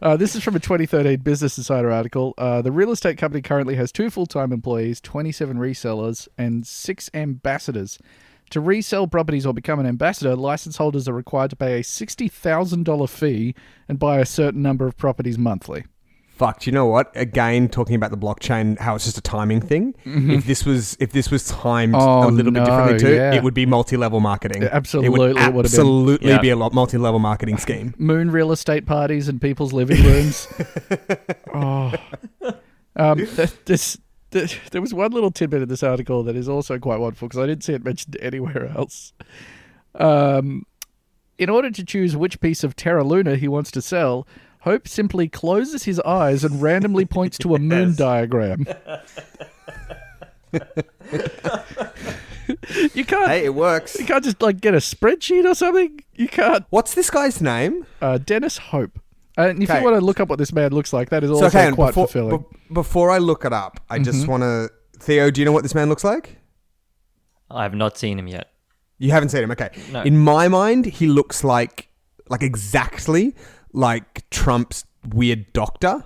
[0.00, 2.32] Uh, this is from a 2013 Business Insider article.
[2.38, 7.10] Uh, the real estate company currently has two full time employees, 27 resellers, and six
[7.14, 7.98] ambassadors.
[8.50, 13.08] To resell properties or become an ambassador, license holders are required to pay a $60,000
[13.08, 13.56] fee
[13.88, 15.84] and buy a certain number of properties monthly.
[16.38, 17.10] Fuck, do you know what?
[17.16, 19.94] Again, talking about the blockchain, how it's just a timing thing.
[20.06, 22.08] If this was if this was timed Mm-hmm.
[22.08, 23.34] Oh, a little bit differently too, yeah.
[23.34, 24.62] it would be multi-level marketing.
[24.62, 25.64] It absolutely it would would have been.
[25.64, 26.40] absolutely Yeah.
[26.40, 27.92] be a lot multi-level marketing scheme.
[27.98, 30.46] Moon real estate parties in people's living rooms.
[31.54, 31.92] oh,
[32.96, 33.98] um, th- this.
[34.30, 37.42] th- There was one little tidbit in this article that is also quite wonderful because
[37.42, 39.12] I didn't see it mentioned anywhere else.
[39.96, 40.66] Um,
[41.38, 44.26] in order to choose which piece of Terra Luna he wants to sell,
[44.60, 48.66] Hope simply closes his eyes and randomly points to a moon diagram.
[52.94, 53.28] you can't.
[53.30, 53.98] Hey, it works.
[53.98, 56.00] You can't just like get a spreadsheet or something.
[56.14, 56.64] You can't.
[56.70, 57.86] What's this guy's name?
[58.00, 58.98] Uh, Dennis Hope.
[59.36, 59.78] And if Okay.
[59.78, 61.70] you want to look up what this man looks like, that is So also okay,
[61.72, 62.38] quite before, fulfilling.
[62.68, 64.30] be- before I look it up, I just Mm-hmm.
[64.30, 64.70] want to.
[65.00, 66.38] Theo, do you know what this man looks like?
[67.50, 68.48] I have not seen him yet.
[68.98, 69.70] You haven't seen him, okay?
[69.92, 70.02] No.
[70.02, 71.88] In my mind, he looks like,
[72.28, 73.36] like exactly
[73.72, 76.04] like Trump's weird doctor.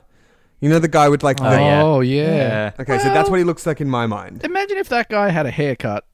[0.61, 1.57] You know the guy with like oh, the.
[1.57, 1.83] Oh, yeah.
[1.83, 2.73] Oh yeah.
[2.79, 4.45] Okay, so that's what he looks like in my mind.
[4.45, 6.05] Imagine if that guy had a haircut.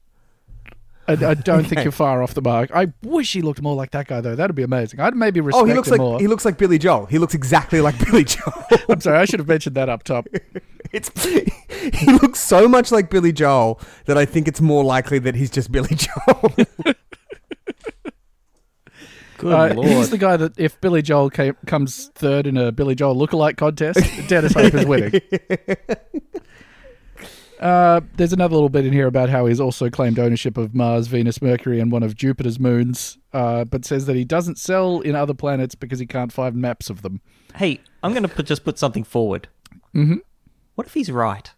[1.09, 2.69] I, I don't think you're far off the mark.
[2.73, 4.35] I wish he looked more like that guy though.
[4.35, 4.99] That'd be amazing.
[4.99, 6.19] I'd maybe respect Oh, he looks him like more.
[6.19, 7.07] he looks like Billy Joel.
[7.07, 8.65] He looks exactly like Billy Joel.
[8.89, 10.27] I'm sorry, I should have mentioned that up top.
[10.91, 15.35] It's he looks so much like Billy Joel that I think it's more likely that
[15.35, 16.53] he's just Billy Joel.
[19.39, 19.87] Good Uh, lord.
[19.87, 23.57] he's the guy that if Billy Joel came, comes third in a Billy Joel lookalike
[23.57, 25.21] contest, Dennis Hope is winning.
[27.59, 31.07] Uh, there's another little bit in here about how he's also claimed ownership of Mars,
[31.07, 35.13] Venus, Mercury, and one of Jupiter's moons, uh, but says that he doesn't sell in
[35.13, 37.19] other planets because he can't find maps of them.
[37.55, 39.49] Hey, I'm going to just put something forward.
[39.93, 40.17] Mm-hmm.
[40.75, 41.51] What if he's right?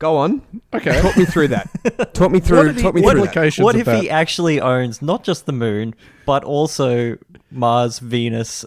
[0.00, 0.42] Go on,
[0.74, 0.98] Okay.
[1.02, 1.68] talk me through that.
[2.14, 2.58] Talk me through.
[2.58, 3.16] are Talk me through that.
[3.18, 4.02] implications what if that?
[4.02, 5.94] he actually owns not just the moon,
[6.26, 7.18] but also
[7.50, 8.64] Mars, Venus?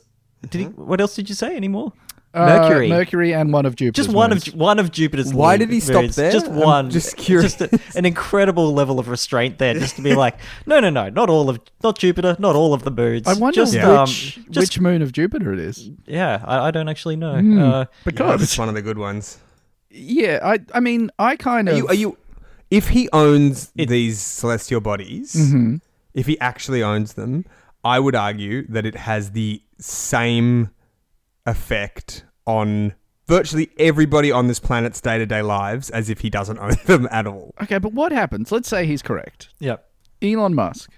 [0.50, 1.92] Did he, what else did you say anymore?
[2.36, 2.88] Uh, Mercury.
[2.90, 4.48] Mercury, and one of Jupiter's just one moons.
[4.48, 5.34] of one of Jupiter's.
[5.34, 6.16] Why did he stop moons.
[6.16, 6.32] there?
[6.32, 6.90] Just I'm one.
[6.92, 7.56] just curious.
[7.56, 11.10] Just a- an incredible level of restraint there, just to be like, no, no, no,
[11.10, 13.28] not all of, not Jupiter, not all of the moons.
[13.28, 14.06] I wonder just, which um,
[14.52, 15.90] just, which moon of Jupiter it is.
[16.06, 17.40] yeah, I, I don't actually know.
[17.40, 17.60] Hmm.
[17.60, 19.38] Uh, Because it's one of the good ones.
[19.94, 22.18] Yeah, I I mean I kind Are of you, are you?
[22.72, 25.80] If he owns It- these celestial bodies, Mhm.
[26.14, 27.46] if he actually owns them,
[27.84, 30.70] I would argue that it has the same
[31.46, 32.94] effect on
[33.28, 37.08] virtually everybody on this planet's day to day lives as if he doesn't own them
[37.12, 37.54] at all.
[37.62, 38.52] okay, but what happens?
[38.52, 39.50] Let's say he's correct.
[39.60, 39.89] yep.
[40.22, 40.89] Elon Musk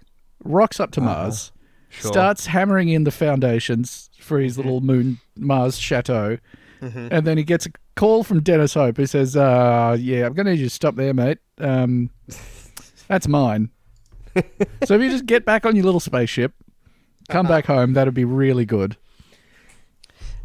[0.43, 1.10] rocks up to uh-huh.
[1.24, 1.52] Mars,
[1.89, 2.12] Sure.
[2.12, 4.62] starts hammering in the foundations for his mm-hmm.
[4.64, 6.38] little moon Mars chateau,
[6.82, 7.08] mm-hmm.
[7.10, 10.46] and then he gets a call from Dennis Hope who says, uh, "Yeah, I'm going
[10.46, 11.39] to need you to stop there, mate.
[11.60, 12.10] Um,
[13.08, 13.70] that's mine."
[14.84, 16.54] so if you just get back on your little spaceship,
[17.30, 18.98] come back home, that'd be really good.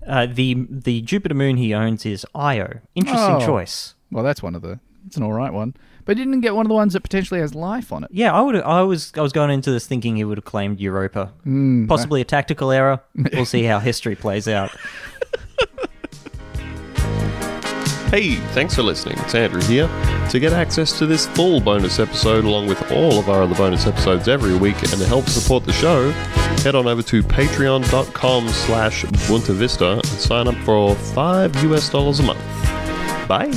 [0.06, 2.80] Uh, the the Jupiter moon he owns is Io.
[2.94, 3.46] Interesting Oh.
[3.46, 3.94] choice.
[4.10, 4.80] Well, that's one of the.
[5.06, 5.74] It's an all right one,
[6.04, 8.10] but he didn't get one of the ones that potentially has life on it.
[8.12, 8.56] Yeah, I would.
[8.56, 9.12] I was.
[9.16, 11.32] I was going into this thinking he would have claimed Europa.
[11.46, 13.00] Mm, Possibly a tactical error.
[13.32, 14.70] We'll see how history plays out.
[18.10, 19.16] Hey, thanks for listening.
[19.20, 19.86] It's Andrew here.
[20.30, 23.86] To get access to this full bonus episode along with all of our other bonus
[23.86, 26.10] episodes every week and to help support the show,
[26.64, 32.18] head on over to patreon.com slash Boonta Vista and sign up for 5 US dollars
[32.18, 32.40] a month.
[33.28, 33.52] Bye.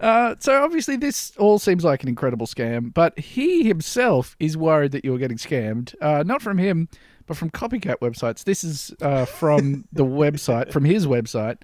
[0.00, 4.92] Uh, so obviously this all seems like an incredible scam, but he himself is worried
[4.92, 5.94] that you're getting scammed.
[6.00, 6.88] Uh, not from him,
[7.30, 8.42] but from copycat websites.
[8.42, 11.58] This is uh, from the website, from his website.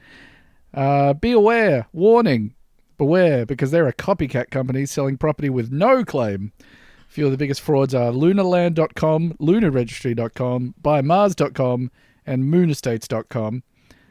[0.73, 2.55] Uh, be aware, warning,
[2.97, 6.53] beware, because there are a copycat companies selling property with no claim.
[6.61, 11.91] A few of the biggest frauds are lunarland.com, lunarregistry.com, buymars.com,
[12.25, 13.63] and moonestates.com.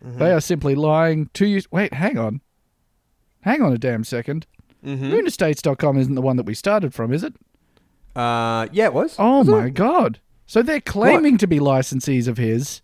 [0.01, 1.61] They are simply lying to you.
[1.71, 2.41] Wait, hang on.
[3.43, 4.43] Hang on a damn 2nd
[4.83, 7.33] Moonestates.com isn't the one that we started from, is it?
[8.13, 9.15] Uh, yeah, it was.
[9.17, 9.51] Oh Was it?
[9.51, 10.19] my god.
[10.47, 12.81] So they're claiming to be licensees of his,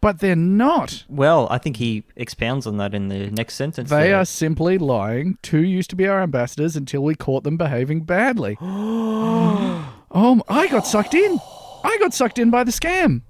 [0.00, 1.04] but they're not.
[1.08, 3.90] Well, I think he expounds on that in the next sentence.
[3.90, 4.16] They there.
[4.18, 5.36] are simply lying.
[5.42, 8.56] Two used to be our ambassadors until we caught them behaving badly.
[8.60, 11.38] oh, I got sucked in.
[11.84, 13.22] I got sucked in by the scam.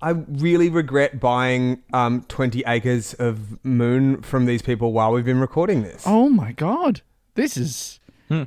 [0.00, 5.40] I really regret buying um, 20 acres of moon from these people while we've been
[5.40, 6.04] recording this.
[6.06, 7.00] Oh my god.
[7.34, 8.00] This is.
[8.30, 8.46] I-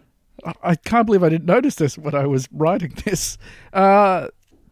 [0.62, 3.40] I can't believe I didn't notice this when I was writing this.
[3.74, 4.28] Uh,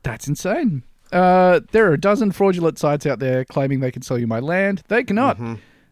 [0.05, 0.83] that's insane.
[1.11, 4.39] Uh, there are a dozen fraudulent sites out there claiming they can sell you my
[4.39, 4.83] land.
[4.87, 5.37] They cannot.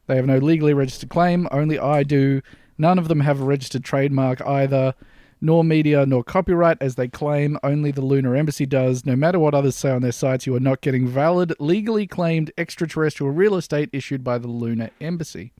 [0.07, 1.47] They have no legally registered claim.
[1.51, 2.41] Only I do.
[2.77, 4.93] None of them have a registered trademark either.
[5.41, 9.05] nor media, nor copyright, as they claim only the Lunar Embassy does.
[9.05, 12.49] No matter what others say on their sites, you are not getting valid, legally claimed
[12.57, 15.51] extraterrestrial real estate issued by the Lunar Embassy.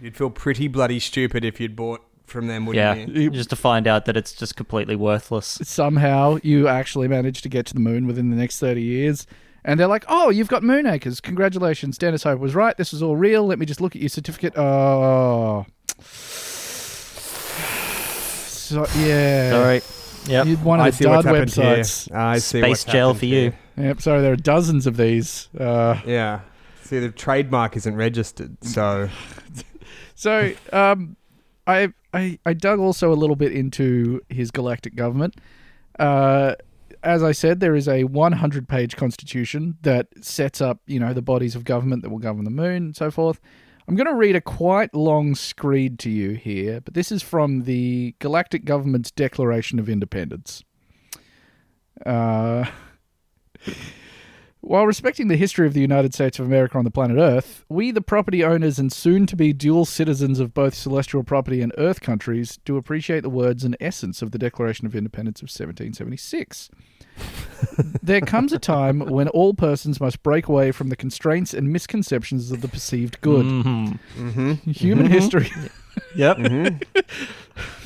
[0.00, 3.30] You'd feel pretty bloody stupid if you'd bought from them, Yeah, wouldn't you?
[3.30, 5.58] just to find out that it's just completely worthless.
[5.62, 9.26] Somehow you actually managed to get to the moon within the next 30 years.
[9.64, 11.20] And they're like, oh, you've got moon acres.
[11.20, 11.98] Congratulations.
[11.98, 12.74] Dennis Hope was right.
[12.78, 13.44] This is all real.
[13.46, 14.56] Let me just look at your certificate.
[14.56, 15.66] Oh.
[18.46, 19.50] So, yeah.
[19.50, 19.82] Sorry.
[20.26, 20.46] Yep.
[20.46, 22.08] You'd one of I the see dud websites.
[22.08, 22.16] here.
[22.18, 23.34] I see Space what's jail happened for you.
[23.40, 23.58] here.
[23.78, 25.48] Yep, sorry, there are dozens of these.
[25.58, 26.40] Uh, Yeah.
[26.82, 29.08] See, the trademark isn't registered, so
[30.16, 31.16] so um,
[31.70, 35.36] I, I I dug also a little bit into his galactic government.
[35.98, 36.54] Uh,
[37.02, 41.22] as I said, there is a 100 page constitution that sets up, you know, the
[41.22, 43.40] bodies of government that will govern the moon and so forth.
[43.88, 47.64] I'm going to read a quite long screed to you here, but this is from
[47.64, 50.62] the Galactic Government's Declaration of Independence.
[52.04, 52.66] Uh,
[54.60, 57.90] while respecting the history of the United States of America on the planet Earth, we,
[57.90, 62.00] the property owners and soon to be dual citizens of both celestial property and Earth
[62.00, 66.70] countries, do appreciate the words and essence of the Declaration of Independence of 1776.
[68.02, 72.50] there comes a time when all persons must break away from the constraints and misconceptions
[72.50, 73.44] of the perceived good.
[73.46, 73.98] Mhm.
[74.76, 75.12] Human mm-hmm.
[75.12, 75.50] history.
[76.14, 76.36] Yep.
[76.36, 77.00] Mm-hmm.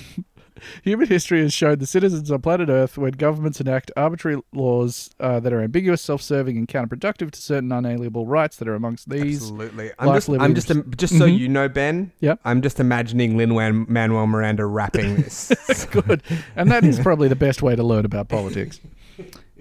[0.83, 5.41] Human history has shown the citizens on planet Earth, when governments enact arbitrary laws uh,
[5.41, 9.43] that are ambiguous, self-serving, and counterproductive to certain unalienable rights that are amongst these.
[9.43, 9.91] absolutely.
[9.99, 11.39] I'm just, I'm just, just so Mhm.
[11.39, 12.13] you know, Ben.
[12.21, 12.41] Yep.
[12.45, 13.51] I'm just imagining Lin
[13.89, 15.53] Manuel Miranda rapping this.
[15.91, 16.23] Good,
[16.57, 18.81] and that is probably the best way to learn about politics.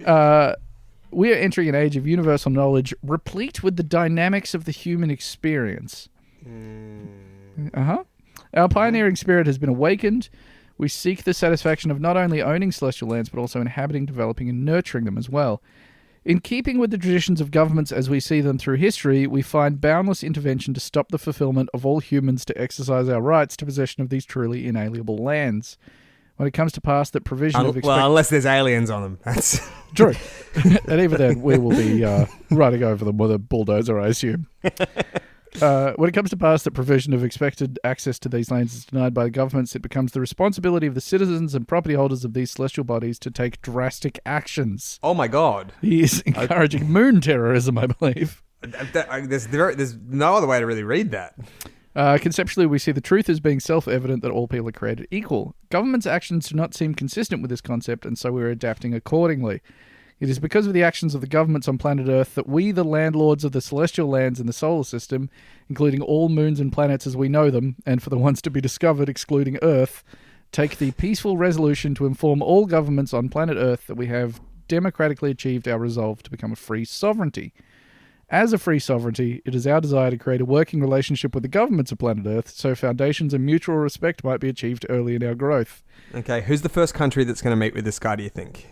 [0.04, 0.54] Uh,
[1.10, 5.10] we are entering an age of universal knowledge, replete with the dynamics of the human
[5.10, 6.08] experience.
[6.44, 8.04] Uh huh.
[8.54, 10.28] Our pioneering spirit has been awakened.
[10.76, 14.64] We seek the satisfaction of not only owning celestial lands, but also inhabiting, developing, and
[14.64, 15.62] nurturing them as well.
[16.24, 19.80] In keeping with the traditions of governments as we see them through history, we find
[19.80, 24.02] boundless intervention to stop the fulfillment of all humans to exercise our rights to possession
[24.02, 25.76] of these truly inalienable lands.
[26.36, 29.18] When it comes to pass that provision of expect- well, unless there's aliens on them.
[29.22, 29.60] That's
[29.94, 30.14] True.
[30.88, 34.48] and even then, we will be uh, running over them with a bulldozer, I assume.
[35.62, 38.84] Uh, when it comes to pass that provision of expected access to these lands is
[38.84, 42.34] denied by the governments, it becomes the responsibility of the citizens and property holders of
[42.34, 44.98] these celestial bodies to take drastic actions.
[45.02, 45.72] oh my god.
[45.80, 48.42] He is encouraging moon terrorism, I believe.
[48.62, 51.34] That- I- there's, there, there's no other way to really read that.
[51.94, 55.06] Uh, conceptually, we see the truth as being self evident that all people are created
[55.12, 55.54] equal.
[55.70, 59.60] Government's actions do not seem consistent with this concept, and so we're adapting accordingly.
[60.20, 62.84] It is because of the actions of the governments on planet Earth that we, the
[62.84, 65.28] landlords of the celestial lands in the solar system,
[65.68, 68.60] including all moons and planets as we know them, and for the ones to be
[68.60, 70.04] discovered, excluding Earth,
[70.52, 75.30] take the peaceful resolution to inform all governments on planet Earth that we have democratically
[75.30, 77.52] achieved our resolve to become a free sovereignty.
[78.30, 81.48] As a free sovereignty, it is our desire to create a working relationship with the
[81.48, 85.34] governments of planet Earth so foundations and mutual respect might be achieved early in our
[85.34, 85.82] growth.
[86.14, 88.68] Okay, who's the first country that's going to meet with this guy, do you think?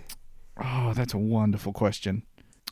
[0.63, 2.23] Oh, that's a wonderful question.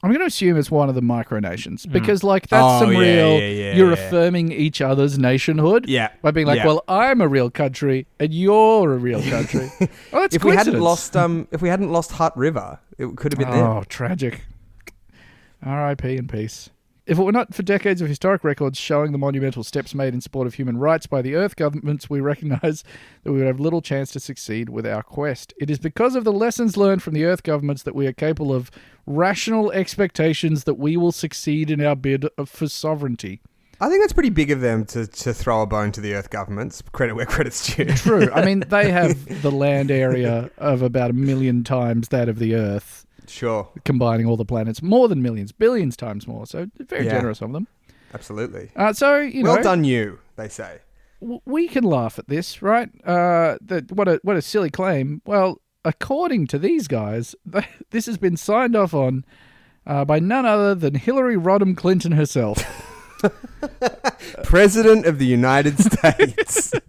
[0.03, 2.99] I'm going to assume it's one of the micronations because, like, that's Oh, some yeah,
[3.01, 3.39] real.
[3.39, 3.93] yeah, yeah, you're yeah.
[4.07, 5.87] affirming each other's nationhood.
[5.91, 6.09] Yeah.
[6.23, 6.67] By being like, Yeah.
[6.69, 9.71] well, I'm a real country and you're a real country.
[9.81, 10.83] oh, that's If we hadn't coincidence.
[10.83, 13.63] lost, um, if we hadn't lost Hutt River, it could have been there.
[13.67, 14.41] Oh, tragic.
[15.63, 16.17] R.I.P.
[16.17, 16.71] in peace.
[17.11, 20.21] If it were not for decades of historic records showing the monumental steps made in
[20.21, 22.85] support of human rights by the Earth governments, we recognize
[23.25, 25.53] that we would have little chance to succeed with our quest.
[25.59, 28.55] It is because of the lessons learned from the Earth governments that we are capable
[28.55, 28.71] of
[29.07, 33.41] rational expectations that we will succeed in our bid for sovereignty.
[33.81, 36.31] I think that's pretty big of them to, to throw a bone to the Earth
[36.31, 36.81] governments.
[36.93, 37.87] Credit where credit's due.
[37.97, 38.31] True.
[38.33, 42.55] I mean, they have the land area of about a million times that of the
[42.55, 43.05] Earth.
[43.31, 46.47] Sure, combining all the planets, more than millions, billions times more.
[46.47, 47.13] So very Yeah.
[47.13, 47.67] generous of them.
[48.15, 48.71] absolutely.
[48.77, 50.19] Uh, so you know, well done, you.
[50.37, 50.79] They say.
[51.21, 52.89] w- we can laugh at this, right?
[53.05, 55.23] Uh, that what a what a silly claim.
[55.25, 57.35] Well, according to these guys,
[57.91, 59.25] this has been signed off on
[59.87, 62.59] uh, by none other than Hillary Rodham Clinton herself.
[64.45, 66.73] President of the United States.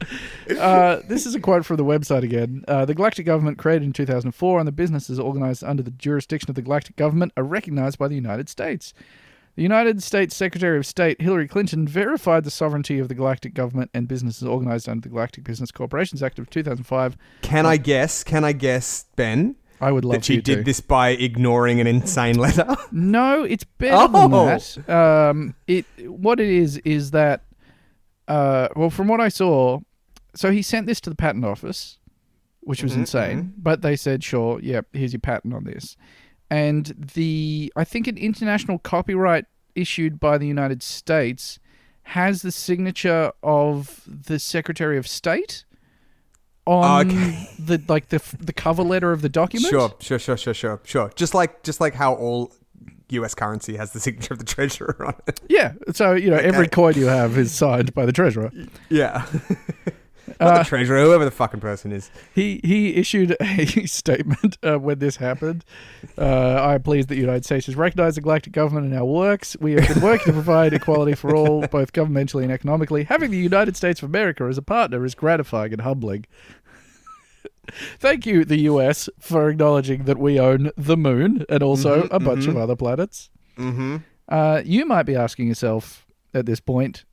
[0.58, 2.64] uh, this is a quote from the website again.
[2.68, 6.54] Uh, the Galactic Government, created in 2004, and the businesses organized under the jurisdiction of
[6.56, 8.92] the Galactic Government are recognized by the United States.
[9.56, 13.88] The United States Secretary of State Hillary Clinton verified the sovereignty of the Galactic Government
[13.94, 17.16] and businesses organized under the Galactic Business Corporations Act of 2005.
[17.42, 18.24] Can I guess?
[18.24, 20.56] Can I guess, Ben, I would love that she you to.
[20.56, 22.66] did this by ignoring an insane letter?
[22.90, 24.46] No, it's better than Oh.
[24.46, 24.88] that.
[24.90, 27.42] Um, it what it is is that,
[28.28, 29.80] uh, well, from what I saw,
[30.34, 31.98] so he sent this to the patent office.
[32.60, 33.38] which was mm-hmm, insane.
[33.38, 33.60] Mm-hmm.
[33.62, 35.96] But they said, sure, yep, here's your patent on this.
[36.50, 39.44] And the, I think an international copyright
[39.74, 41.58] issued by the United States
[42.04, 45.64] has the signature of the Secretary of State
[46.66, 47.48] on ah, Okay.
[47.58, 49.68] the like the the cover letter of the document.
[49.70, 51.10] Sure, sure, sure, sure, sure, sure.
[51.16, 52.52] Just like just like how all
[53.14, 53.34] U.S.
[53.34, 55.40] currency has the signature of the treasurer on it.
[55.48, 55.72] Yeah.
[55.92, 58.50] So you know every coin you have is signed by the treasurer.
[58.88, 59.26] Yeah.
[60.40, 62.10] Not the treasurer, whoever the fucking person is.
[62.34, 65.64] He he issued a statement uh, when this happened.
[66.16, 69.04] Uh, I am pleased that the United States has recognized the galactic government in our
[69.04, 69.56] works.
[69.60, 73.04] We have been working to provide equality for all, both governmentally and economically.
[73.04, 76.24] Having the United States of America as a partner is gratifying and humbling.
[77.98, 82.46] Thank you, the US, for acknowledging that we own the moon and also a bunch
[82.46, 83.30] of other planets.
[83.56, 83.98] Mm-hmm.
[84.28, 87.04] Uh, you might be asking yourself at this point,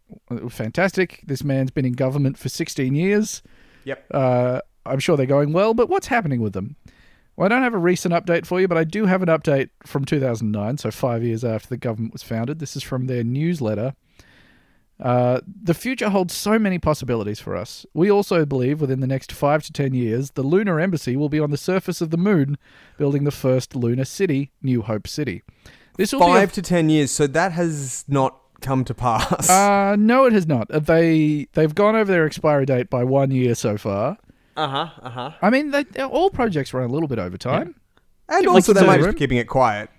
[0.49, 3.41] fantastic, this man's been in government for 16 years.
[3.83, 4.05] Yep.
[4.11, 6.75] Uh, I'm sure they're going well, but what's happening with them?
[7.35, 9.69] Well, I don't have a recent update for you, but I do have an update
[9.85, 12.59] from 2009, so five years after the government was founded.
[12.59, 13.93] This is from their newsletter.
[15.01, 17.85] Uh, the future holds so many possibilities for us.
[17.93, 21.39] We also believe within the next five to ten years, the lunar embassy will be
[21.39, 22.57] on the surface of the moon,
[22.97, 25.41] building the first lunar city, New Hope City.
[25.97, 29.49] This will be a Five to ten years, so that has not come to pass.
[29.49, 30.69] Uh, no, it has not.
[30.69, 34.17] Uh, They they've gone over their expiry date by one year so far.
[34.55, 34.89] Uh huh.
[35.01, 35.31] Uh huh.
[35.41, 37.73] I mean, they, all projects run a little bit over time.
[38.29, 39.13] And Like also, they the might room.
[39.13, 39.89] be keeping it quiet.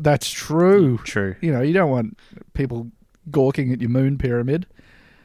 [0.00, 0.98] That's true.
[1.04, 1.36] True.
[1.42, 2.18] You know, you don't want
[2.54, 2.90] people
[3.30, 4.66] gawking at your moon pyramid.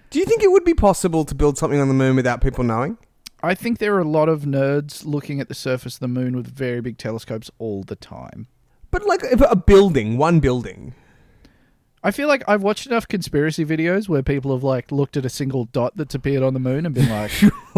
[0.10, 2.64] Do you think it would be possible to build something on the moon without people
[2.64, 2.98] knowing?
[3.43, 6.36] I think there are a lot of nerds looking at the surface of the moon
[6.36, 8.48] with very big telescopes all the time.
[8.89, 10.95] But like a building, one building.
[12.04, 15.30] I feel like I've watched enough conspiracy videos where people have like looked at a
[15.30, 17.32] single dot that's appeared on the moon and been like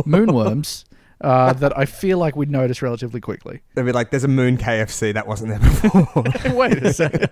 [0.06, 0.86] moonworms
[1.22, 3.62] uh, that I feel like we'd notice relatively quickly.
[3.76, 7.30] They'd be like, "There's a moon KFC that wasn't there before." Wait a second.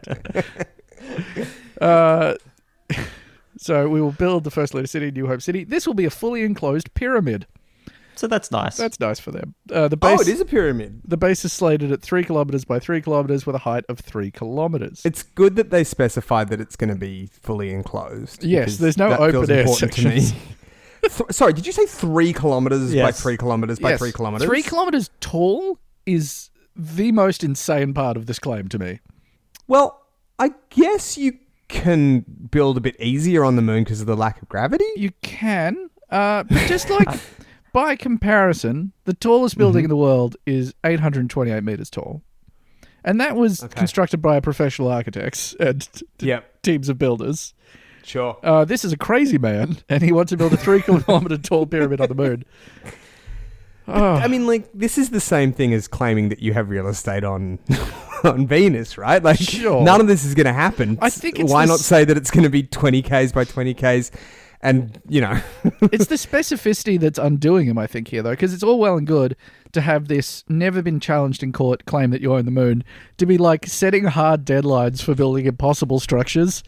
[1.82, 2.36] uh,
[3.58, 5.64] so we will build the first lunar city, New Hope City.
[5.64, 7.48] This will be a fully enclosed pyramid.
[8.16, 8.78] So that's nice.
[8.78, 9.54] That's nice for them.
[9.72, 11.02] Uh, the base, oh, it is a pyramid.
[11.06, 14.32] The base is slated at three kilometers by three kilometers with a height of three
[14.32, 15.04] kilometers.
[15.06, 18.44] It's good that they specified that it's going to be fully enclosed.
[18.44, 20.20] Yes, there's no that open feels air important to me.
[20.22, 20.44] sections.
[21.18, 24.48] Th- sorry, did you say three kilometers by three kilometers by Yes, three kilometers?
[24.48, 25.78] Three kilometers tall
[26.08, 29.00] is the most insane part of this claim to me.
[29.68, 30.02] Well,
[30.40, 31.38] I guess you
[31.68, 34.86] can build a bit easier on the moon because of the lack of gravity.
[34.96, 37.08] You can, uh, but just like
[37.74, 39.86] by comparison, the tallest building Mm-hmm.
[39.86, 42.22] in the world is 828 meters tall.
[43.04, 43.76] And that was Okay.
[43.76, 45.88] constructed by professional architects and
[46.20, 47.54] Yep, teams of builders.
[48.04, 48.38] sure.
[48.44, 51.66] Uh, this is a crazy man, and he wants to build a three kilometer tall
[51.66, 52.44] pyramid on the moon.
[53.88, 56.88] Oh, I mean, like this is the same thing as claiming that you have real
[56.88, 57.60] estate on
[58.24, 59.24] on Venus, right?
[59.24, 59.84] Like, Sure.
[59.84, 60.98] none of this is going to happen.
[61.02, 63.46] I think it's why not s- say that it's going to be twenty k's by
[63.46, 64.12] twenty k's,
[64.62, 65.40] and you know,
[65.84, 69.08] it's the specificity that's undoing him, I think, here, though, because it's all well and
[69.08, 69.36] good
[69.72, 72.84] to have this never been challenged in court claim that you own the moon,
[73.18, 76.64] to be like setting hard deadlines for building impossible structures.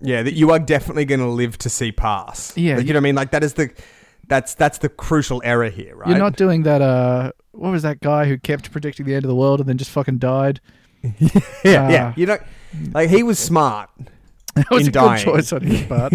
[0.00, 2.56] yeah, that you are definitely going to live to see pass.
[2.56, 3.14] Yeah, Like, you know what I mean.
[3.14, 3.70] Like that is the
[4.28, 6.08] that's that's the crucial error here, right?
[6.08, 9.28] You're not doing that, uh, what was that guy who kept predicting the end of
[9.28, 10.60] the world and then just fucking died?
[11.02, 12.08] yeah, yeah.
[12.08, 12.42] uh, You don't
[12.92, 13.90] like he was smart.
[14.56, 15.22] That was In a dying.
[15.24, 16.14] good choice on his part.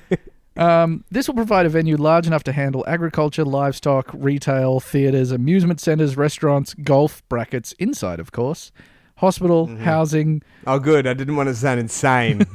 [0.56, 5.80] um, this will provide a venue large enough to handle agriculture, livestock, retail, theatres, amusement
[5.80, 8.70] centres, restaurants, golf, brackets, inside, of course,
[9.16, 9.82] hospital, Mm-hmm.
[9.82, 11.08] housing, Oh, good.
[11.08, 12.46] I didn't want to sound insane.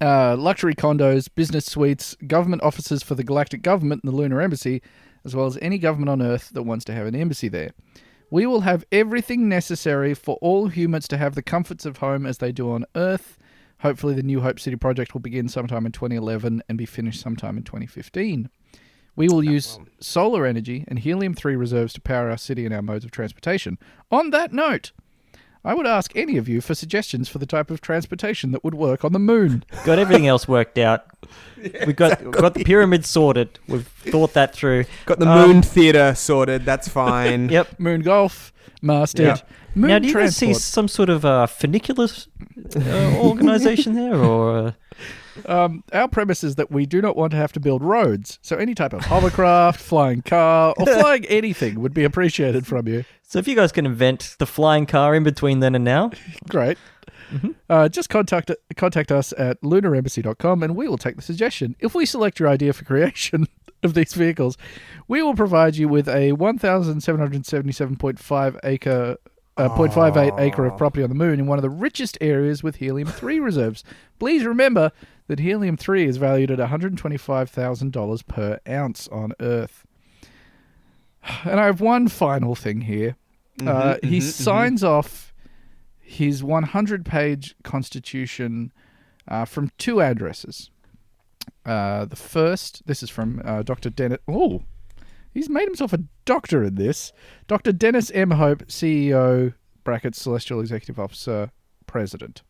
[0.00, 4.82] Uh, luxury condos, business suites, government offices for the galactic government and the lunar embassy,
[5.24, 7.72] as well as any government on Earth that wants to have an embassy there.
[8.30, 12.38] We will have everything necessary for all humans to have the comforts of home as
[12.38, 13.38] they do on Earth.
[13.80, 17.56] Hopefully, the New Hope City project will begin sometime in 2011 and be finished sometime
[17.56, 18.48] in 2015.
[19.16, 22.82] We will use solar energy and helium 3 reserves to power our city and our
[22.82, 23.78] modes of transportation.
[24.10, 24.92] On that note,
[25.64, 28.74] I would ask any of you for suggestions for the type of transportation that would
[28.74, 29.64] work on the moon.
[29.84, 31.06] got everything else worked out.
[31.86, 33.58] We've got got the pyramid sorted.
[33.66, 34.84] We've thought that through.
[35.06, 36.64] Got the Um, moon theater sorted.
[36.66, 37.48] That's fine.
[37.54, 37.80] Yep.
[37.80, 38.52] Moon golf,
[38.82, 39.24] mastered.
[39.26, 39.36] Yeah.
[39.74, 42.06] Moon now, do you guys see some sort of uh, funicular
[42.76, 44.56] uh, organization there, or?
[44.56, 44.72] Uh?
[45.46, 48.56] Um, our premise is that we do not want to have to build roads, so
[48.56, 53.04] any type of hovercraft, flying car, or flying anything would be appreciated from you.
[53.22, 56.12] So, if you guys can invent the flying car in between then and now,
[56.48, 56.78] great.
[57.32, 57.50] Mm-hmm.
[57.68, 61.74] Uh, just contact contact us at lunarembassy.com and we will take the suggestion.
[61.80, 63.48] If we select your idea for creation
[63.82, 64.56] of these vehicles,
[65.08, 69.16] we will provide you with a 1,777.5 acre
[69.56, 72.76] uh, 0.58 acre of property on the moon in one of the richest areas with
[72.76, 73.84] helium 3 reserves.
[74.18, 74.90] Please remember
[75.28, 79.86] that helium 3 is valued at $125,000 per ounce on Earth.
[81.44, 83.16] And I have one final thing here.
[83.64, 85.32] uh, he signs off
[86.00, 88.72] his 100 page constitution
[89.28, 90.70] uh, from two addresses.
[91.64, 93.88] Uh, the first, this is from uh, Dr.
[93.88, 94.18] Dennis.
[94.28, 94.62] Oh,
[95.34, 97.12] he's made himself a doctor in this.
[97.46, 97.72] Dr.
[97.72, 98.30] Dennis M.
[98.30, 101.50] Hope, CEO, brackets, Celestial Executive Officer,
[101.86, 102.42] President.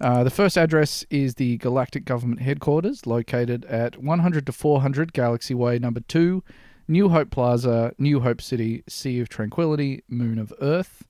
[0.00, 5.54] Uh, the first address is the Galactic Government Headquarters, located at 100 to 400 Galaxy
[5.54, 6.44] Way Number 2,
[6.86, 11.04] New Hope Plaza, New Hope City, Sea of Tranquility, Moon of Earth.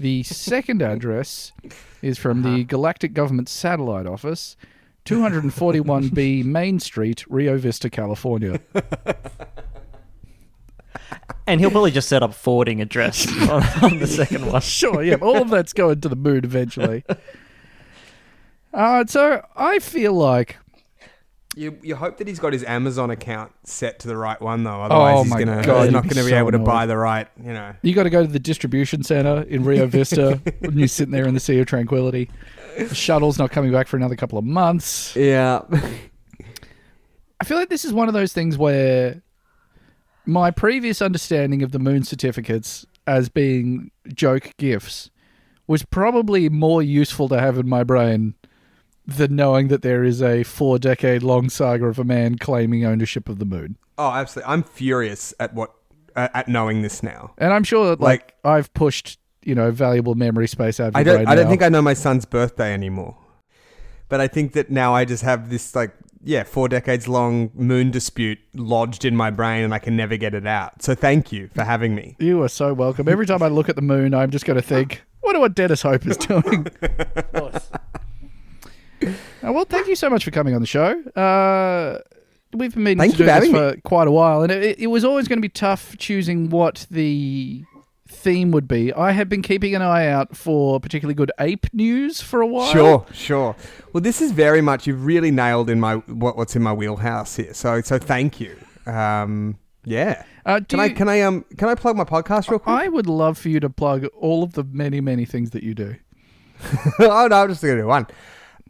[0.00, 1.52] The second address
[2.02, 4.56] is from the Galactic Government Satellite Office,
[5.04, 8.60] 241B Main Street, Rio Vista, California.
[11.46, 14.60] And he'll probably just set up forwarding address on, on the second one.
[14.60, 17.04] sure, yeah, all of that's going to the moon eventually.
[18.72, 20.58] Uh, so I feel like
[21.56, 24.82] You, you hope that he's got his Amazon account set to the right one though.
[24.82, 26.50] Otherwise, Oh he's my gonna God, he's you'd not be going to be so able
[26.50, 26.66] to annoyed.
[26.66, 27.26] buy the right.
[27.42, 27.74] You know.
[27.82, 31.26] you got to go to the distribution center in Rio Vista when you're sitting there
[31.26, 32.30] in the Sea of Tranquility.
[32.76, 35.16] The shuttle's not coming back for another couple of months.
[35.16, 35.62] Yeah.
[37.40, 39.22] I feel like this is one of those things where
[40.28, 45.10] my previous understanding of the moon certificates as being joke gifts
[45.66, 48.34] was probably more useful to have in my brain
[49.06, 53.28] than knowing that there is a four decade long saga of a man claiming ownership
[53.28, 53.76] of the moon.
[53.96, 54.52] oh, absolutely.
[54.52, 55.72] I'm furious at what
[56.14, 57.32] at at knowing this now.
[57.38, 61.02] And I'm sure that, like, I've pushed, you know, valuable memory space out of I
[61.04, 61.16] don't.
[61.16, 61.50] brain I don't now.
[61.50, 63.16] think I know my son's birthday anymore.
[64.10, 65.92] But I think that now I just have this like
[66.22, 70.34] yeah four decades long moon dispute lodged in my brain, and I can never get
[70.34, 70.82] it out.
[70.82, 72.16] So thank you for having me.
[72.18, 73.08] You are so welcome.
[73.08, 75.82] Every time I look at the moon, I'm just going to think, wonder what Dennis
[75.82, 76.66] Hope is doing.
[79.46, 81.00] Uh, well, thank you so much for coming on the show.
[81.12, 82.00] Uh,
[82.52, 84.80] we've been meaning Thank to do for this having for quite a while, and it,
[84.80, 87.64] it was always going to be tough choosing what the
[88.08, 88.92] theme would be.
[88.92, 92.72] I have been keeping an eye out for particularly good ape news for a while.
[92.72, 93.56] Sure, sure.
[93.92, 97.36] Well, this is very much you've really nailed in my what, what's in my wheelhouse
[97.36, 97.54] here.
[97.54, 98.56] So so thank you.
[98.86, 100.24] Um, yeah.
[100.44, 102.74] Uh, do Can I can I um can I plug my podcast real quick?
[102.74, 105.74] I would love for you to plug all of the many, many things that you
[105.74, 105.96] do.
[106.98, 108.06] oh no, I'm just gonna do one.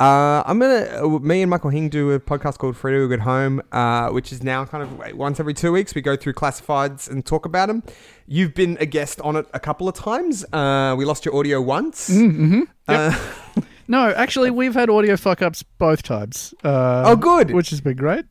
[0.00, 3.08] Uh, I'm gonna uh, me and Michael Hing do a podcast called Free to a
[3.08, 6.34] Good Home, uh, which is now kind of once every two weeks we go through
[6.34, 7.82] classifieds and talk about them.
[8.28, 10.44] You've been a guest on it a couple of times.
[10.52, 12.08] Uh, we lost your audio once.
[12.10, 12.62] Mm-hmm.
[12.86, 13.18] Uh,
[13.90, 16.52] No, actually, we've had audio fuck ups both times.
[16.62, 17.52] Uh, Oh, good.
[17.52, 18.26] Which has been great.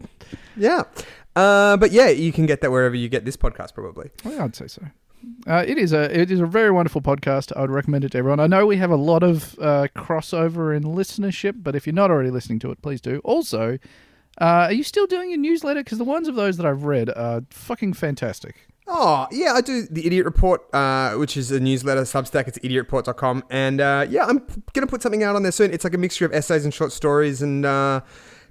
[0.55, 0.84] yeah,
[1.36, 4.11] uh, but yeah, you can get that wherever you get this podcast, probably.
[4.24, 4.84] Well, I'd say so.
[5.45, 7.55] Uh, it is a it is a very wonderful podcast.
[7.55, 8.39] I would recommend it to everyone.
[8.39, 12.11] I know we have a lot of uh, crossover in listenership, but if you're not
[12.11, 13.20] already listening to it, please do.
[13.24, 13.78] Also,
[14.39, 15.82] uh, are you still doing your newsletter?
[15.84, 18.68] Because the ones of those that I've read are fucking fantastic.
[18.89, 22.47] Oh, yeah, I do the Idiot Report, uh, which is a newsletter, Substack.
[22.47, 23.43] It's idiotreport.com.
[23.49, 24.38] And uh, yeah, I'm
[24.72, 25.74] going to put something out on there soon.
[25.74, 28.01] It's like a mixture of essays and short stories and uh,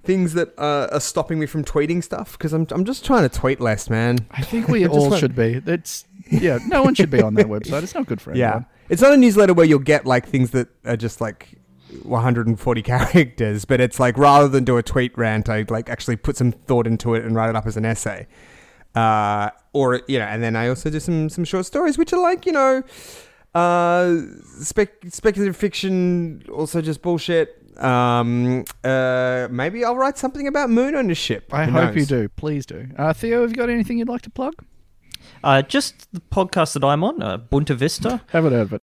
[0.06, 3.38] things that uh, are stopping me from tweeting stuff because I'm, I'm just trying to
[3.38, 4.18] tweet less, man.
[4.30, 5.60] I think we all should be.
[5.66, 7.82] It's yeah, no one should be on that website.
[7.82, 8.48] It's not good for anyone.
[8.48, 8.64] Yeah.
[8.88, 11.58] It's not a newsletter where you'll get like things that are just like
[12.02, 16.36] 140 characters, but it's like rather than do a tweet rant, I like actually put
[16.36, 18.26] some thought into it and write it up as an essay.
[18.94, 22.20] Uh, or you know, and then I also do some some short stories, which are
[22.20, 22.82] like you know,
[23.54, 24.16] uh,
[24.60, 27.62] spec- speculative fiction, also just bullshit.
[27.78, 31.52] Um, uh, maybe I'll write something about moon ownership.
[31.52, 32.28] I Who hope you do.
[32.30, 32.88] Please do.
[32.96, 34.64] Uh, Theo, have you got anything you'd like to plug?
[35.44, 38.22] Uh, just the podcast that I'm on, uh, Boonta Vista.
[38.28, 38.82] Haven't heard of it.